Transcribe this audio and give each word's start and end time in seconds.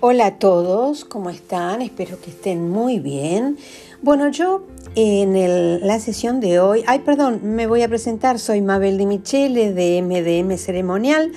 Hola 0.00 0.26
a 0.26 0.38
todos, 0.38 1.04
¿cómo 1.04 1.28
están? 1.28 1.82
Espero 1.82 2.20
que 2.20 2.30
estén 2.30 2.70
muy 2.70 3.00
bien. 3.00 3.58
Bueno, 4.00 4.30
yo 4.30 4.62
en 4.94 5.84
la 5.84 5.98
sesión 5.98 6.38
de 6.38 6.60
hoy, 6.60 6.84
ay, 6.86 7.00
perdón, 7.00 7.40
me 7.42 7.66
voy 7.66 7.82
a 7.82 7.88
presentar, 7.88 8.38
soy 8.38 8.60
Mabel 8.60 8.96
Di 8.96 9.06
Michele 9.06 9.72
de 9.72 10.00
MDM 10.00 10.56
Ceremonial, 10.56 11.32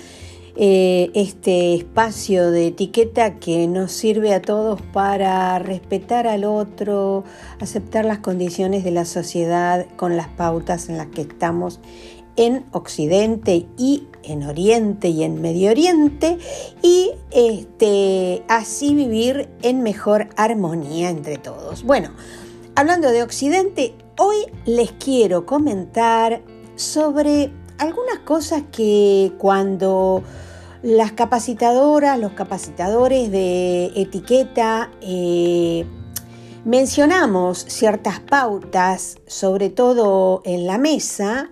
eh, 0.55 1.09
este 1.15 1.73
espacio 1.73 2.51
de 2.51 2.67
etiqueta 2.67 3.39
que 3.39 3.65
nos 3.65 3.93
sirve 3.93 4.31
a 4.31 4.43
todos 4.43 4.79
para 4.93 5.57
respetar 5.57 6.27
al 6.27 6.43
otro, 6.43 7.23
aceptar 7.59 8.05
las 8.05 8.19
condiciones 8.19 8.83
de 8.83 8.91
la 8.91 9.05
sociedad 9.05 9.87
con 9.95 10.17
las 10.17 10.27
pautas 10.27 10.87
en 10.87 10.97
las 10.97 11.07
que 11.07 11.21
estamos 11.21 11.79
en 12.35 12.63
Occidente 12.73 13.65
y 13.75 14.03
en 14.23 14.43
Oriente 14.43 15.09
y 15.09 15.23
en 15.23 15.41
Medio 15.41 15.71
Oriente 15.71 16.37
y 16.81 17.11
este, 17.31 18.43
así 18.47 18.93
vivir 18.93 19.49
en 19.61 19.83
mejor 19.83 20.29
armonía 20.35 21.09
entre 21.09 21.37
todos. 21.37 21.83
Bueno, 21.83 22.11
hablando 22.75 23.09
de 23.11 23.23
Occidente, 23.23 23.93
hoy 24.17 24.37
les 24.65 24.91
quiero 24.91 25.45
comentar 25.45 26.41
sobre 26.75 27.51
algunas 27.77 28.19
cosas 28.19 28.63
que 28.71 29.33
cuando 29.37 30.23
las 30.83 31.11
capacitadoras, 31.11 32.19
los 32.19 32.33
capacitadores 32.33 33.31
de 33.31 33.91
etiqueta, 33.95 34.91
eh, 35.01 35.85
mencionamos 36.65 37.59
ciertas 37.67 38.19
pautas, 38.19 39.17
sobre 39.27 39.69
todo 39.69 40.41
en 40.45 40.65
la 40.67 40.77
mesa, 40.77 41.51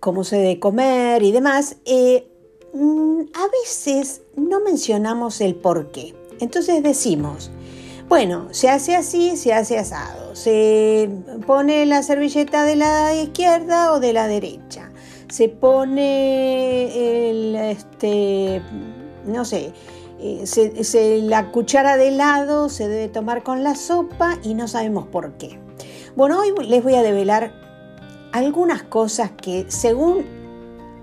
cómo 0.00 0.24
se 0.24 0.36
debe 0.36 0.58
comer 0.58 1.22
y 1.22 1.30
demás, 1.30 1.76
eh, 1.84 2.26
mm, 2.72 3.20
a 3.34 3.48
veces 3.62 4.22
no 4.34 4.60
mencionamos 4.60 5.40
el 5.40 5.54
por 5.54 5.92
qué. 5.92 6.14
Entonces 6.40 6.82
decimos, 6.82 7.50
bueno, 8.08 8.48
se 8.50 8.68
hace 8.68 8.96
así, 8.96 9.36
se 9.36 9.52
hace 9.52 9.78
asado, 9.78 10.34
se 10.34 11.08
pone 11.46 11.86
la 11.86 12.02
servilleta 12.02 12.64
de 12.64 12.76
la 12.76 13.14
izquierda 13.14 13.92
o 13.92 14.00
de 14.00 14.12
la 14.12 14.26
derecha, 14.26 14.90
se 15.28 15.48
pone 15.48 17.30
el, 17.30 17.54
este, 17.54 18.62
no 19.26 19.44
sé, 19.44 19.72
eh, 20.18 21.20
la 21.22 21.50
cuchara 21.52 21.96
de 21.96 22.08
helado 22.08 22.68
se 22.68 22.88
debe 22.88 23.08
tomar 23.08 23.42
con 23.42 23.62
la 23.62 23.74
sopa 23.74 24.38
y 24.42 24.54
no 24.54 24.66
sabemos 24.66 25.06
por 25.06 25.34
qué. 25.34 25.58
Bueno, 26.16 26.40
hoy 26.40 26.52
les 26.66 26.82
voy 26.82 26.94
a 26.94 27.02
develar 27.02 27.69
algunas 28.32 28.82
cosas 28.84 29.32
que 29.32 29.66
según 29.68 30.24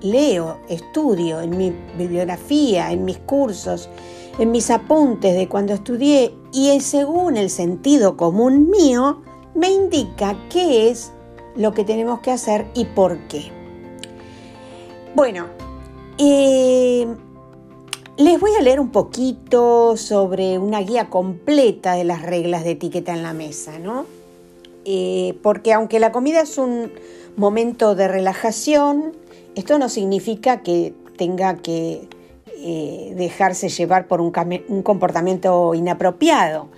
leo, 0.02 0.59
estudio 0.70 1.42
en 1.42 1.58
mi 1.58 1.73
bibliografía, 1.97 2.92
en 2.92 3.06
mis 3.06 3.17
cursos, 3.19 3.89
en 4.38 4.52
mis 4.52 4.69
apuntes 4.69 5.36
de 5.36 5.47
cuando 5.47 5.73
estudié 5.73 6.34
y 6.53 6.80
según 6.80 7.38
el 7.38 7.50
sentido 7.50 8.16
común 8.17 8.69
mío, 8.69 9.22
me 9.56 9.72
indica 9.72 10.38
qué 10.50 10.89
es 10.89 11.11
lo 11.56 11.73
que 11.73 11.84
tenemos 11.84 12.19
que 12.19 12.31
hacer 12.31 12.67
y 12.75 12.86
por 12.86 13.17
qué. 13.28 13.52
Bueno, 15.16 15.47
eh, 16.19 17.08
les 18.17 18.39
voy 18.39 18.52
a 18.59 18.62
leer 18.62 18.80
un 18.80 18.91
poquito 18.91 19.97
sobre 19.97 20.59
una 20.59 20.81
guía 20.81 21.09
completa 21.09 21.94
de 21.94 22.03
las 22.03 22.22
reglas 22.22 22.64
de 22.64 22.72
etiqueta 22.72 23.14
en 23.14 23.23
la 23.23 23.34
mesa, 23.34 23.80
¿no? 23.80 24.06
Eh, 24.90 25.38
porque 25.44 25.74
aunque 25.74 26.00
la 26.00 26.14
comida 26.14 26.40
es 26.40 26.58
un 26.58 26.94
momento 27.36 27.94
de 27.94 28.08
relajación, 28.08 29.12
esto 29.54 29.78
no 29.80 29.90
significa 29.90 30.62
que 30.62 30.94
tenga 31.18 31.58
que 31.58 32.08
eh, 32.56 33.14
dejarse 33.18 33.68
llevar 33.68 34.08
por 34.08 34.22
un, 34.22 34.32
comportamiento 34.84 35.74
inapropiado. 35.74 36.70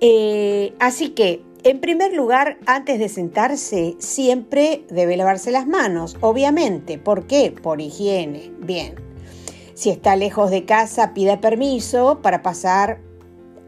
Eh, 0.00 0.72
así 0.78 1.08
que, 1.08 1.42
en 1.64 1.80
primer 1.80 2.12
lugar, 2.14 2.58
antes 2.64 3.00
de 3.00 3.08
sentarse, 3.08 3.96
siempre 3.98 4.84
debe 4.88 5.16
lavarse 5.16 5.50
las 5.50 5.66
manos, 5.66 6.16
obviamente. 6.20 6.96
¿Por 6.96 7.26
qué? 7.26 7.50
Por 7.50 7.80
higiene. 7.80 8.52
Bien. 8.60 8.94
Si 9.74 9.90
está 9.90 10.14
lejos 10.14 10.52
de 10.52 10.64
casa, 10.64 11.12
pida 11.12 11.40
permiso 11.40 12.20
para 12.22 12.42
pasar 12.42 13.00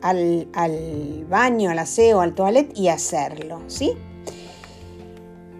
al, 0.02 1.26
baño, 1.28 1.70
al 1.70 1.78
aseo, 1.78 2.20
al 2.20 2.34
toilet 2.34 2.76
y 2.76 2.88
hacerlo, 2.88 3.62
¿sí? 3.66 3.92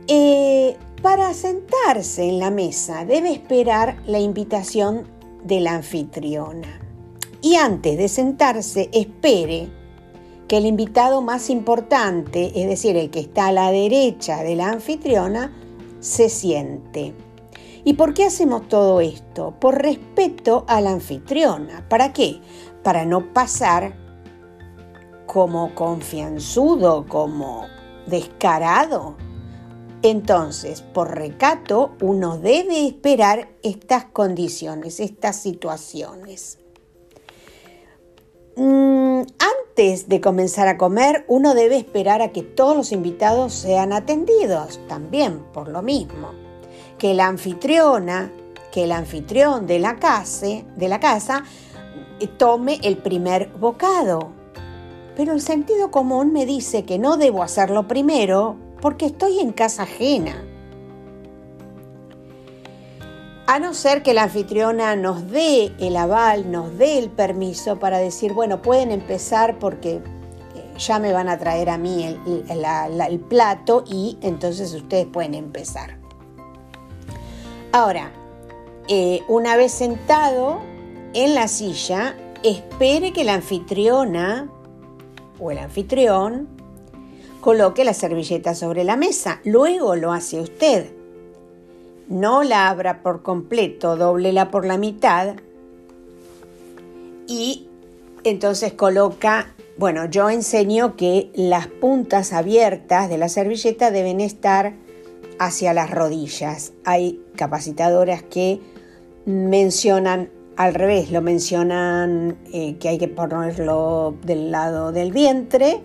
Eh, 0.06 0.76
para 1.03 1.32
sentarse 1.34 2.28
en 2.28 2.38
la 2.38 2.50
mesa 2.50 3.04
debe 3.04 3.31
esperar 3.32 4.03
la 4.06 4.19
invitación 4.19 5.06
de 5.44 5.60
la 5.60 5.75
anfitriona. 5.75 6.81
Y 7.41 7.54
antes 7.54 7.97
de 7.97 8.09
sentarse, 8.09 8.88
espere 8.93 9.69
que 10.49 10.56
el 10.56 10.66
invitado 10.66 11.22
más 11.22 11.50
importante, 11.50 12.53
es 12.60 12.69
decir, 12.69 12.97
el 12.97 13.10
que 13.10 13.20
está 13.20 13.49
a 13.49 13.53
la 13.53 13.70
derecha 13.70 14.43
de 14.43 14.56
la 14.56 14.70
anfitriona, 14.70 15.53
se 16.00 16.28
siente. 16.31 17.15
¿Y 17.84 17.93
por 17.93 18.15
qué 18.15 18.25
hacemos 18.25 18.66
todo 18.69 19.00
esto? 19.00 19.55
Por 19.60 19.81
respeto 19.81 20.65
a 20.66 20.81
la 20.81 20.91
anfitriona. 20.91 21.87
¿Para 21.88 22.12
qué? 22.12 22.41
Para 22.82 23.05
no 23.05 23.32
pasar 23.32 23.94
como 25.28 25.74
confianzudo, 25.74 27.06
como 27.06 27.66
descarado. 28.06 29.14
Entonces, 30.02 30.80
por 30.80 31.14
recato, 31.14 31.92
uno 32.00 32.38
debe 32.38 32.86
esperar 32.86 33.48
estas 33.62 34.06
condiciones, 34.06 35.00
estas 35.00 35.36
situaciones. 35.36 36.58
Mm, 38.56 39.20
antes 39.38 40.08
de 40.08 40.20
comenzar 40.20 40.66
a 40.66 40.78
comer, 40.78 41.24
uno 41.28 41.54
debe 41.54 41.76
esperar 41.76 42.22
a 42.22 42.32
que 42.32 42.42
todos 42.42 42.76
los 42.76 42.90
invitados 42.90 43.52
sean 43.52 43.92
atendidos, 43.92 44.80
también 44.88 45.44
por 45.52 45.68
lo 45.68 45.82
mismo. 45.82 46.30
Que 46.96 47.12
la 47.12 47.26
anfitriona, 47.26 48.32
que 48.72 48.84
el 48.84 48.92
anfitrión 48.92 49.66
de 49.66 49.78
la 49.78 49.96
casa, 49.96 50.46
de 50.74 50.88
la 50.88 51.00
casa 51.00 51.44
eh, 52.18 52.26
tome 52.28 52.80
el 52.82 52.96
primer 52.96 53.50
bocado 53.58 54.38
pero 55.18 55.32
el 55.32 55.40
sentido 55.40 55.90
común 55.90 56.32
me 56.32 56.46
dice 56.46 56.84
que 56.84 56.96
no 56.96 57.16
debo 57.16 57.42
hacerlo 57.42 57.88
primero 57.88 58.54
porque 58.80 59.06
estoy 59.06 59.40
en 59.40 59.50
casa 59.50 59.82
ajena. 59.82 60.44
A 63.48 63.58
no 63.58 63.74
ser 63.74 64.04
que 64.04 64.14
la 64.14 64.22
anfitriona 64.22 64.94
nos 64.94 65.28
dé 65.28 65.72
el 65.80 65.96
aval, 65.96 66.52
nos 66.52 66.78
dé 66.78 67.00
el 67.00 67.10
permiso 67.10 67.80
para 67.80 67.98
decir, 67.98 68.32
bueno, 68.32 68.62
pueden 68.62 68.92
empezar 68.92 69.58
porque 69.58 69.94
eh, 69.94 70.00
ya 70.78 71.00
me 71.00 71.12
van 71.12 71.28
a 71.28 71.36
traer 71.36 71.68
a 71.68 71.78
mí 71.78 72.04
el, 72.04 73.20
plato 73.28 73.82
y 73.88 74.18
entonces 74.20 74.72
ustedes 74.72 75.06
pueden 75.06 75.34
empezar. 75.34 75.98
Ahora, 77.72 78.12
eh, 78.86 79.24
una 79.26 79.56
vez 79.56 79.72
sentado 79.72 80.60
en 81.12 81.34
la 81.34 81.48
silla, 81.48 82.14
espere 82.44 83.12
que 83.12 83.24
la 83.24 83.34
anfitriona 83.34 84.52
o 85.38 85.50
el 85.50 85.59
anfitrión 85.59 86.49
coloque 87.41 87.84
la 87.84 87.94
servilleta 87.94 88.54
sobre 88.54 88.84
la 88.84 88.97
mesa. 88.97 89.41
Luego 89.44 89.97
lo 89.97 90.12
hace 90.12 90.41
usted. 90.41 90.91
No 92.09 92.43
la 92.43 92.69
abra 92.69 93.03
por 93.03 93.22
completo, 93.22 93.97
doblela 93.97 94.50
por 94.50 94.65
la 94.65 94.78
mitad 94.78 95.37
y 97.26 97.69
entonces 98.25 98.72
coloca, 98.72 99.54
bueno, 99.76 100.06
yo 100.06 100.31
enseño 100.31 100.97
que 100.97 101.31
las 101.34 101.66
puntas 101.66 102.32
abiertas 102.32 103.09
de 103.09 103.19
la 103.19 103.28
servilleta 103.28 103.91
deben 103.91 104.20
estar 104.20 104.75
hacia 105.38 105.75
las 105.75 105.91
rodillas. 105.91 106.72
Hay 106.84 107.22
capacitadoras 107.37 108.23
que 108.23 108.61
mencionan 109.26 110.31
al 110.58 110.75
revés, 110.75 111.12
lo 111.12 111.22
mencionan 111.22 112.37
eh, 112.52 112.78
que 112.81 112.88
hay 112.88 112.99
que 112.99 113.06
ponerlo 113.06 114.16
del 114.25 114.50
lado 114.50 114.90
del 114.90 115.12
vientre. 115.12 115.82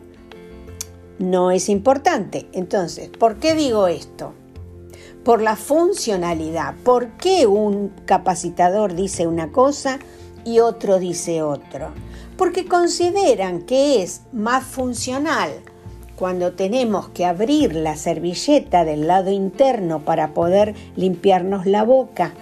No 1.20 1.52
es 1.52 1.70
importante. 1.70 2.48
Entonces, 2.54 3.10
¿por 3.10 3.36
qué 3.36 3.54
digo 3.54 3.88
esto? 3.88 4.34
Por 5.24 5.44
la 5.44 5.58
funcionalidad. 5.58 6.74
¿Por 6.84 7.10
qué 7.18 7.46
un 7.46 7.90
capacitador 8.06 8.96
dice 8.96 9.28
una 9.28 9.52
cosa 9.52 10.00
y 10.44 10.58
otro 10.58 10.98
dice 10.98 11.44
otro? 11.44 11.92
Porque 12.36 12.66
consideran 12.66 13.62
que 13.62 14.02
es 14.02 14.24
más 14.32 14.64
funcional 14.64 15.52
cuando 16.16 16.54
tenemos 16.54 17.10
que 17.10 17.26
abrir 17.26 17.76
la 17.76 17.96
servilleta 17.96 18.86
del 18.86 19.06
lado 19.06 19.30
interno 19.30 20.00
para 20.00 20.34
poder 20.34 20.74
limpiarnos 20.96 21.68
la 21.68 21.84
boca 21.84 22.34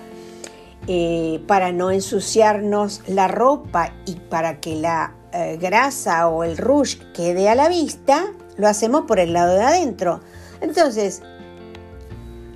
eh, 0.88 1.44
para 1.48 1.72
no 1.72 1.92
ensuciarnos 1.92 3.01
la 3.07 3.28
ropa 3.28 3.94
y 4.06 4.16
para 4.16 4.60
que 4.60 4.75
la 4.75 5.16
eh, 5.33 5.57
grasa 5.62 6.28
o 6.28 6.44
el 6.44 6.57
rouge 6.57 6.98
quede 7.13 7.50
a 7.50 7.56
la 7.56 7.69
vista, 7.69 8.33
lo 8.57 8.68
hacemos 8.68 9.06
por 9.06 9.19
el 9.19 9.33
lado 9.33 9.54
de 9.54 9.63
adentro. 9.63 10.22
Entonces, 10.60 11.22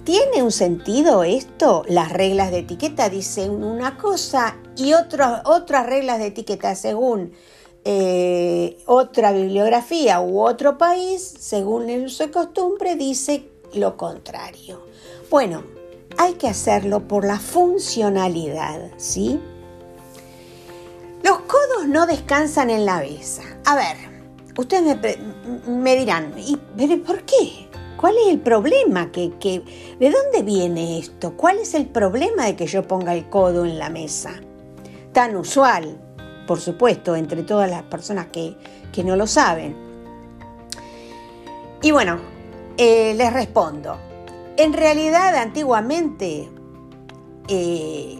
¿tiene 0.03 0.43
un 0.43 0.51
sentido 0.51 1.23
esto? 1.23 1.83
Las 1.87 2.11
reglas 2.11 2.51
de 2.51 2.59
etiqueta 2.59 3.09
dicen 3.09 3.63
una 3.63 3.97
cosa 3.97 4.57
y 4.75 4.93
otras 4.93 5.85
reglas 5.85 6.19
de 6.19 6.27
etiqueta 6.27 6.75
según 6.75 7.31
eh, 7.85 8.79
otra 8.87 9.31
bibliografía 9.31 10.19
u 10.19 10.41
otro 10.41 10.77
país, 10.77 11.21
según 11.39 11.89
el 11.89 12.05
uso 12.05 12.31
costumbre, 12.31 12.95
dice 12.95 13.49
lo 13.75 13.95
contrario. 13.95 14.81
Bueno, 15.29 15.63
hay 16.17 16.33
que 16.33 16.47
hacerlo 16.47 17.07
por 17.07 17.25
la 17.25 17.39
funcionalidad, 17.39 18.79
¿sí? 18.97 19.39
Los 21.23 21.39
codos 21.39 21.87
no 21.87 22.05
descansan 22.05 22.69
en 22.69 22.85
la 22.85 22.99
mesa. 22.99 23.43
A 23.65 23.75
ver, 23.75 23.97
ustedes 24.57 25.17
me, 25.67 25.95
dirán, 25.95 26.33
¿y, 26.37 26.55
por 26.97 27.23
qué? 27.23 27.67
¿Cuál 27.97 28.15
es 28.17 28.27
el 28.33 28.39
problema? 28.39 29.11
¿Que, 29.11 29.31
de 29.99 30.11
dónde 30.11 30.43
viene 30.43 30.99
esto? 30.99 31.35
¿Cuál 31.35 31.57
es 31.57 31.73
el 31.73 31.87
problema 31.87 32.45
de 32.45 32.55
que 32.55 32.67
yo 32.67 32.87
ponga 32.87 33.15
el 33.15 33.29
codo 33.29 33.65
en 33.65 33.79
la 33.79 33.89
mesa? 33.89 34.33
Tan 35.13 35.35
usual, 35.35 35.97
por 36.45 36.59
supuesto, 36.59 37.15
entre 37.15 37.43
todas 37.43 37.69
las 37.69 37.83
personas 37.83 38.27
que, 38.27 38.55
no 39.03 39.15
lo 39.15 39.27
saben. 39.27 39.75
Y 41.81 41.91
bueno, 41.91 42.19
eh, 42.77 43.13
les 43.15 43.33
respondo. 43.33 43.97
En 44.57 44.73
realidad, 44.73 45.35
antiguamente 45.35 46.49
eh, 47.47 48.19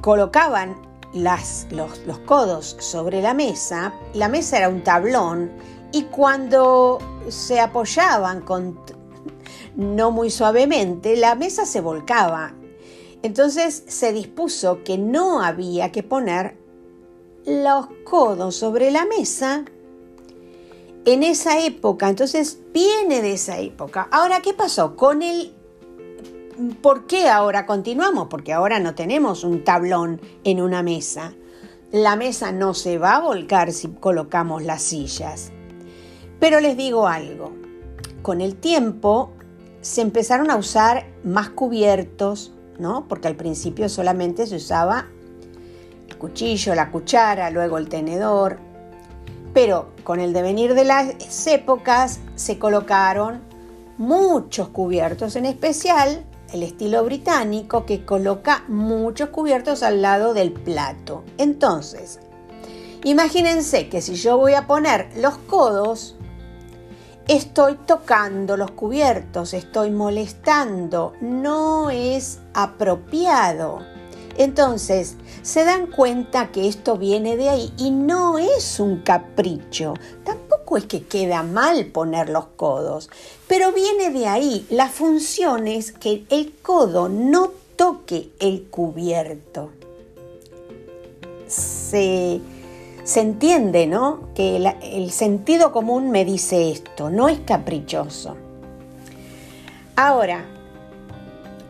colocaban 0.00 0.76
los, 1.12 1.66
los 2.06 2.18
codos 2.20 2.76
sobre 2.78 3.20
la 3.20 3.34
mesa. 3.34 3.92
La 4.14 4.28
mesa 4.28 4.58
era 4.58 4.68
un 4.68 4.84
tablón 4.84 5.50
y 5.92 6.04
cuando 6.04 6.98
se 7.28 7.60
apoyaban 7.60 8.42
con 8.42 8.78
no 9.76 10.10
muy 10.10 10.30
suavemente, 10.30 11.16
la 11.16 11.34
mesa 11.34 11.66
se 11.66 11.80
volcaba. 11.80 12.54
Entonces 13.22 13.84
se 13.88 14.12
dispuso 14.12 14.82
que 14.84 14.98
no 14.98 15.42
había 15.42 15.92
que 15.92 16.02
poner 16.02 16.56
los 17.44 17.86
codos 18.04 18.56
sobre 18.56 18.90
la 18.90 19.04
mesa 19.04 19.64
en 21.04 21.22
esa 21.22 21.60
época. 21.60 22.08
Entonces 22.08 22.58
viene 22.72 23.22
de 23.22 23.32
esa 23.32 23.58
época. 23.58 24.08
Ahora, 24.10 24.40
¿qué 24.42 24.52
pasó? 24.52 24.96
Con 24.96 25.22
el... 25.22 25.55
¿Por 26.80 27.06
qué 27.06 27.28
ahora 27.28 27.66
continuamos? 27.66 28.28
Porque 28.28 28.54
ahora 28.54 28.78
no 28.80 28.94
tenemos 28.94 29.44
un 29.44 29.62
tablón 29.62 30.22
en 30.42 30.62
una 30.62 30.82
mesa. 30.82 31.34
La 31.92 32.16
mesa 32.16 32.50
no 32.50 32.72
se 32.72 32.96
va 32.96 33.16
a 33.16 33.20
volcar 33.20 33.72
si 33.72 33.88
colocamos 33.88 34.62
las 34.62 34.80
sillas. 34.80 35.52
Pero 36.40 36.60
les 36.60 36.76
digo 36.78 37.08
algo. 37.08 37.52
Con 38.22 38.40
el 38.40 38.56
tiempo 38.56 39.32
se 39.82 40.00
empezaron 40.00 40.50
a 40.50 40.56
usar 40.56 41.06
más 41.24 41.50
cubiertos, 41.50 42.54
¿no? 42.78 43.06
Porque 43.06 43.28
al 43.28 43.36
principio 43.36 43.90
solamente 43.90 44.46
se 44.46 44.56
usaba 44.56 45.08
el 46.08 46.16
cuchillo, 46.16 46.74
la 46.74 46.90
cuchara, 46.90 47.50
luego 47.50 47.76
el 47.76 47.90
tenedor. 47.90 48.58
Pero 49.52 49.90
con 50.04 50.20
el 50.20 50.32
devenir 50.32 50.74
de 50.74 50.84
las 50.84 51.46
épocas 51.46 52.20
se 52.34 52.58
colocaron 52.58 53.42
muchos 53.98 54.70
cubiertos, 54.70 55.36
en 55.36 55.44
especial 55.44 56.24
el 56.52 56.62
estilo 56.62 57.04
británico 57.04 57.86
que 57.86 58.04
coloca 58.04 58.64
muchos 58.68 59.30
cubiertos 59.30 59.82
al 59.82 60.02
lado 60.02 60.34
del 60.34 60.52
plato. 60.52 61.24
Entonces, 61.38 62.20
imagínense 63.04 63.88
que 63.88 64.00
si 64.00 64.14
yo 64.14 64.38
voy 64.38 64.54
a 64.54 64.66
poner 64.66 65.08
los 65.16 65.36
codos, 65.38 66.16
Estoy 67.28 67.74
tocando 67.74 68.56
los 68.56 68.70
cubiertos, 68.70 69.52
estoy 69.52 69.90
molestando, 69.90 71.12
no 71.20 71.90
es 71.90 72.38
apropiado. 72.54 73.80
Entonces, 74.38 75.16
se 75.42 75.64
dan 75.64 75.88
cuenta 75.88 76.52
que 76.52 76.68
esto 76.68 76.96
viene 76.96 77.36
de 77.36 77.48
ahí 77.48 77.74
y 77.78 77.90
no 77.90 78.38
es 78.38 78.78
un 78.78 79.00
capricho. 79.00 79.94
Es 80.76 80.86
que 80.86 81.04
queda 81.04 81.42
mal 81.42 81.86
poner 81.86 82.28
los 82.28 82.46
codos, 82.56 83.10
pero 83.46 83.72
viene 83.72 84.10
de 84.10 84.26
ahí. 84.26 84.66
La 84.70 84.88
función 84.88 85.68
es 85.68 85.92
que 85.92 86.24
el 86.30 86.52
codo 86.62 87.08
no 87.08 87.52
toque 87.76 88.30
el 88.40 88.64
cubierto. 88.64 89.70
Se 91.46 92.40
se 93.06 93.20
entiende, 93.20 93.86
¿no? 93.86 94.30
Que 94.34 94.56
el 94.82 95.12
sentido 95.12 95.70
común 95.70 96.10
me 96.10 96.24
dice 96.24 96.72
esto, 96.72 97.08
no 97.08 97.28
es 97.28 97.38
caprichoso. 97.38 98.36
Ahora, 99.94 100.44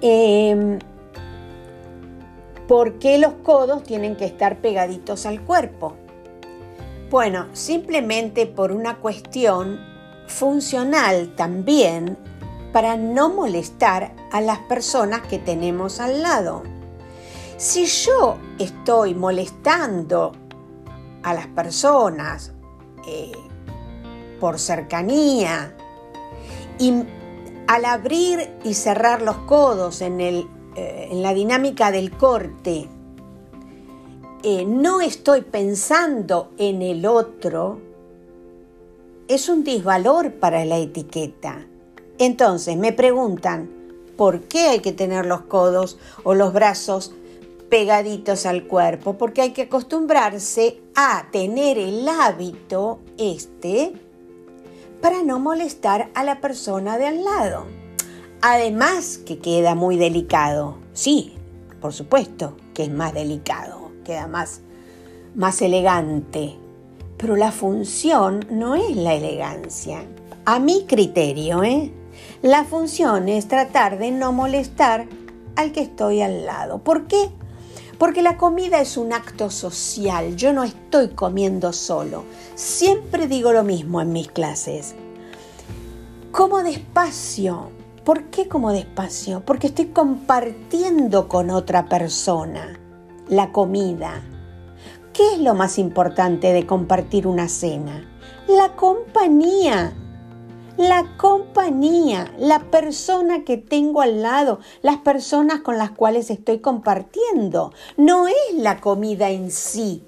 em, 0.00 0.78
¿por 2.66 2.94
qué 2.94 3.18
los 3.18 3.34
codos 3.42 3.82
tienen 3.82 4.16
que 4.16 4.24
estar 4.24 4.62
pegaditos 4.62 5.26
al 5.26 5.42
cuerpo? 5.42 5.92
Bueno, 7.10 7.46
simplemente 7.52 8.46
por 8.46 8.72
una 8.72 8.98
cuestión 8.98 9.78
funcional 10.26 11.34
también 11.36 12.18
para 12.72 12.96
no 12.96 13.28
molestar 13.28 14.12
a 14.32 14.40
las 14.40 14.58
personas 14.60 15.22
que 15.22 15.38
tenemos 15.38 16.00
al 16.00 16.22
lado. 16.22 16.64
Si 17.56 17.86
yo 17.86 18.38
estoy 18.58 19.14
molestando 19.14 20.32
a 21.22 21.32
las 21.32 21.46
personas 21.46 22.52
eh, 23.06 23.32
por 24.40 24.58
cercanía 24.58 25.76
y 26.80 27.04
al 27.68 27.84
abrir 27.84 28.50
y 28.64 28.74
cerrar 28.74 29.22
los 29.22 29.36
codos 29.38 30.00
en, 30.00 30.20
el, 30.20 30.48
eh, 30.74 31.08
en 31.12 31.22
la 31.22 31.32
dinámica 31.34 31.92
del 31.92 32.10
corte, 32.10 32.88
eh, 34.48 34.64
no 34.64 35.00
estoy 35.00 35.40
pensando 35.40 36.52
en 36.56 36.80
el 36.80 37.04
otro, 37.04 37.80
es 39.26 39.48
un 39.48 39.64
disvalor 39.64 40.34
para 40.34 40.64
la 40.64 40.78
etiqueta. 40.78 41.66
Entonces 42.18 42.76
me 42.76 42.92
preguntan, 42.92 43.68
¿por 44.16 44.42
qué 44.42 44.68
hay 44.68 44.78
que 44.78 44.92
tener 44.92 45.26
los 45.26 45.40
codos 45.42 45.98
o 46.22 46.34
los 46.34 46.52
brazos 46.52 47.12
pegaditos 47.68 48.46
al 48.46 48.68
cuerpo, 48.68 49.18
porque 49.18 49.42
hay 49.42 49.50
que 49.50 49.62
acostumbrarse 49.62 50.80
a 50.94 51.26
tener 51.32 51.76
el 51.78 52.08
hábito 52.08 53.00
este 53.18 53.92
para 55.00 55.24
no 55.24 55.40
molestar 55.40 56.08
a 56.14 56.22
la 56.22 56.40
persona 56.40 56.98
de 56.98 57.06
al 57.06 57.24
lado. 57.24 57.66
Además 58.40 59.18
que 59.18 59.38
queda 59.38 59.74
muy 59.74 59.96
delicado, 59.96 60.76
sí, 60.92 61.34
por 61.80 61.92
supuesto 61.92 62.56
que 62.74 62.84
es 62.84 62.90
más 62.90 63.12
delicado, 63.12 63.85
queda 64.06 64.28
más, 64.28 64.60
más 65.34 65.60
elegante, 65.60 66.54
pero 67.18 67.34
la 67.34 67.50
función 67.50 68.46
no 68.50 68.76
es 68.76 68.96
la 68.96 69.14
elegancia. 69.14 70.04
A 70.44 70.60
mi 70.60 70.86
criterio, 70.86 71.64
¿eh? 71.64 71.90
La 72.40 72.64
función 72.64 73.28
es 73.28 73.48
tratar 73.48 73.98
de 73.98 74.12
no 74.12 74.32
molestar 74.32 75.06
al 75.56 75.72
que 75.72 75.80
estoy 75.80 76.22
al 76.22 76.46
lado. 76.46 76.78
¿Por 76.78 77.08
qué? 77.08 77.30
Porque 77.98 78.22
la 78.22 78.36
comida 78.36 78.80
es 78.80 78.96
un 78.96 79.12
acto 79.12 79.50
social, 79.50 80.36
yo 80.36 80.52
no 80.52 80.62
estoy 80.62 81.08
comiendo 81.08 81.72
solo. 81.72 82.24
Siempre 82.54 83.26
digo 83.26 83.52
lo 83.52 83.64
mismo 83.64 84.00
en 84.00 84.12
mis 84.12 84.28
clases. 84.28 84.94
Como 86.30 86.62
despacio. 86.62 87.70
¿Por 88.04 88.24
qué 88.24 88.46
como 88.46 88.70
despacio? 88.70 89.42
Porque 89.44 89.66
estoy 89.66 89.86
compartiendo 89.86 91.26
con 91.26 91.50
otra 91.50 91.88
persona 91.88 92.78
la 93.28 93.52
comida. 93.52 94.22
¿Qué 95.12 95.34
es 95.34 95.40
lo 95.40 95.54
más 95.54 95.78
importante 95.78 96.52
de 96.52 96.66
compartir 96.66 97.26
una 97.26 97.48
cena? 97.48 98.04
La 98.48 98.76
compañía 98.76 99.94
la 100.76 101.16
compañía, 101.16 102.34
la 102.38 102.58
persona 102.70 103.44
que 103.44 103.56
tengo 103.56 104.02
al 104.02 104.20
lado, 104.20 104.60
las 104.82 104.98
personas 104.98 105.62
con 105.62 105.78
las 105.78 105.92
cuales 105.92 106.28
estoy 106.30 106.58
compartiendo. 106.58 107.72
No 107.96 108.28
es 108.28 108.34
la 108.56 108.78
comida 108.82 109.30
en 109.30 109.50
sí 109.50 110.02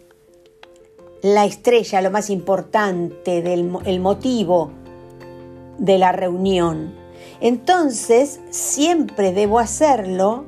la 1.22 1.44
estrella, 1.44 2.00
lo 2.00 2.10
más 2.10 2.30
importante, 2.30 3.42
del, 3.42 3.76
el 3.84 4.00
motivo 4.00 4.70
de 5.78 5.98
la 5.98 6.12
reunión. 6.12 6.94
Entonces, 7.40 8.40
siempre 8.50 9.32
debo 9.32 9.58
hacerlo 9.58 10.44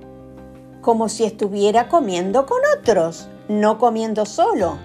como 0.80 1.08
si 1.08 1.24
estuviera 1.24 1.88
comiendo 1.88 2.46
con 2.46 2.58
otros, 2.78 3.28
no 3.48 3.78
comiendo 3.78 4.26
solo. 4.26 4.78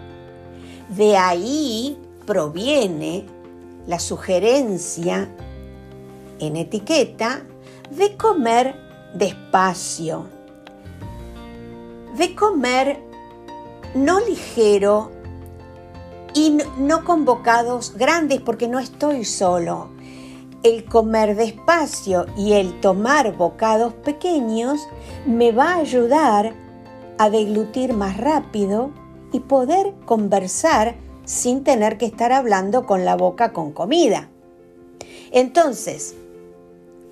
De 0.90 1.18
ahí 1.18 1.98
proviene 2.26 3.26
la 3.88 4.00
sugerencia 4.00 5.30
en 6.40 6.58
etiqueta 6.58 7.44
de 7.90 8.18
comer 8.18 8.76
despacio, 9.14 10.26
de 12.18 12.36
comer 12.36 13.00
no 13.94 14.20
ligero 14.20 15.12
y 16.34 16.58
no 16.78 17.06
con 17.06 17.24
bocados 17.24 17.96
grandes 17.96 18.42
porque 18.42 18.68
no 18.68 18.80
estoy 18.80 19.24
solo. 19.24 19.95
El 20.66 20.86
comer 20.86 21.36
despacio 21.36 22.26
y 22.36 22.54
el 22.54 22.80
tomar 22.82 23.38
bocados 23.38 23.94
pequeños 23.94 24.88
me 25.28 25.52
va 25.52 25.74
a 25.74 25.78
ayudar 25.78 26.56
a 27.20 27.30
deglutir 27.30 27.94
más 27.94 28.18
rápido 28.18 28.90
y 29.32 29.42
poder 29.42 29.94
conversar 30.08 30.96
sin 31.24 31.64
tener 31.64 32.00
que 32.00 32.08
estar 32.08 32.32
hablando 32.32 32.88
con 32.88 33.06
la 33.06 33.16
boca 33.16 33.54
con 33.54 33.74
comida. 33.74 34.32
Entonces, 35.32 36.16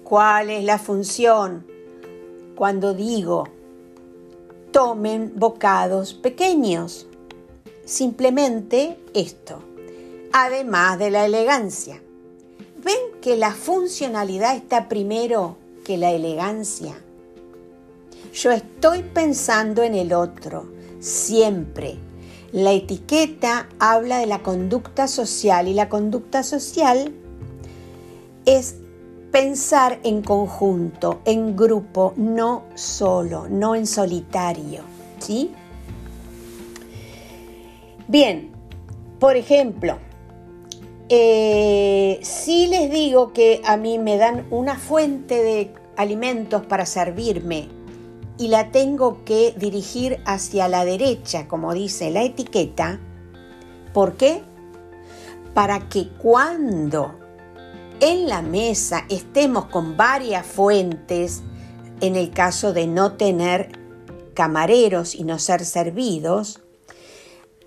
¿cuál 0.04 0.50
es 0.50 0.64
la 0.64 0.80
función 0.80 1.68
cuando 2.56 2.96
digo 2.96 3.44
tomen 4.72 5.32
bocados 5.36 6.16
pequeños? 6.16 7.06
Simplemente 7.86 8.98
esto, 9.14 9.60
además 10.32 10.98
de 10.98 11.12
la 11.12 11.28
elegancia. 11.28 12.03
¿Ven 12.84 13.22
que 13.22 13.38
la 13.38 13.52
funcionalidad 13.52 14.56
está 14.56 14.90
primero 14.90 15.58
que 15.86 15.98
la 15.98 16.12
elegancia? 16.12 16.96
Yo 18.34 18.52
estoy 18.52 19.04
pensando 19.04 19.84
en 19.84 19.96
el 19.96 20.12
otro, 20.14 20.66
siempre. 21.00 21.98
La 22.52 22.72
etiqueta 22.72 23.70
habla 23.80 24.18
de 24.20 24.26
la 24.26 24.44
conducta 24.44 25.08
social 25.08 25.68
y 25.68 25.74
la 25.74 25.88
conducta 25.88 26.44
social 26.44 27.14
es 28.46 28.76
pensar 29.32 30.00
en 30.04 30.22
conjunto, 30.22 31.22
en 31.26 31.56
grupo, 31.56 32.14
no 32.18 32.66
solo, 32.76 33.48
no 33.50 33.76
en 33.76 33.88
solitario. 33.88 34.82
¿Sí? 35.20 35.52
Bien, 38.08 38.52
por 39.20 39.38
ejemplo, 39.38 39.98
eh, 41.10 42.20
si 42.22 42.68
les 42.68 42.90
digo 42.90 43.34
que 43.34 43.62
a 43.66 43.78
mí 43.78 44.00
me 44.00 44.18
dan 44.18 44.48
una 44.50 44.78
fuente 44.78 45.44
de 45.44 45.74
alimentos 45.98 46.66
para 46.66 46.86
servirme 46.86 47.70
y 48.38 48.48
la 48.48 48.72
tengo 48.72 49.24
que 49.26 49.54
dirigir 49.58 50.20
hacia 50.26 50.68
la 50.68 50.86
derecha, 50.86 51.48
como 51.48 51.74
dice 51.74 52.10
la 52.10 52.24
etiqueta, 52.24 53.00
¿por 53.94 54.16
qué? 54.16 54.42
Para 55.54 55.88
que 55.90 56.10
cuando 56.10 57.20
en 58.00 58.28
la 58.28 58.42
mesa 58.42 59.06
estemos 59.10 59.66
con 59.66 59.96
varias 59.98 60.46
fuentes, 60.46 61.44
en 62.02 62.16
el 62.16 62.32
caso 62.32 62.74
de 62.74 62.88
no 62.88 63.14
tener 63.14 63.80
camareros 64.34 65.14
y 65.16 65.24
no 65.24 65.38
ser 65.38 65.64
servidos, 65.64 66.62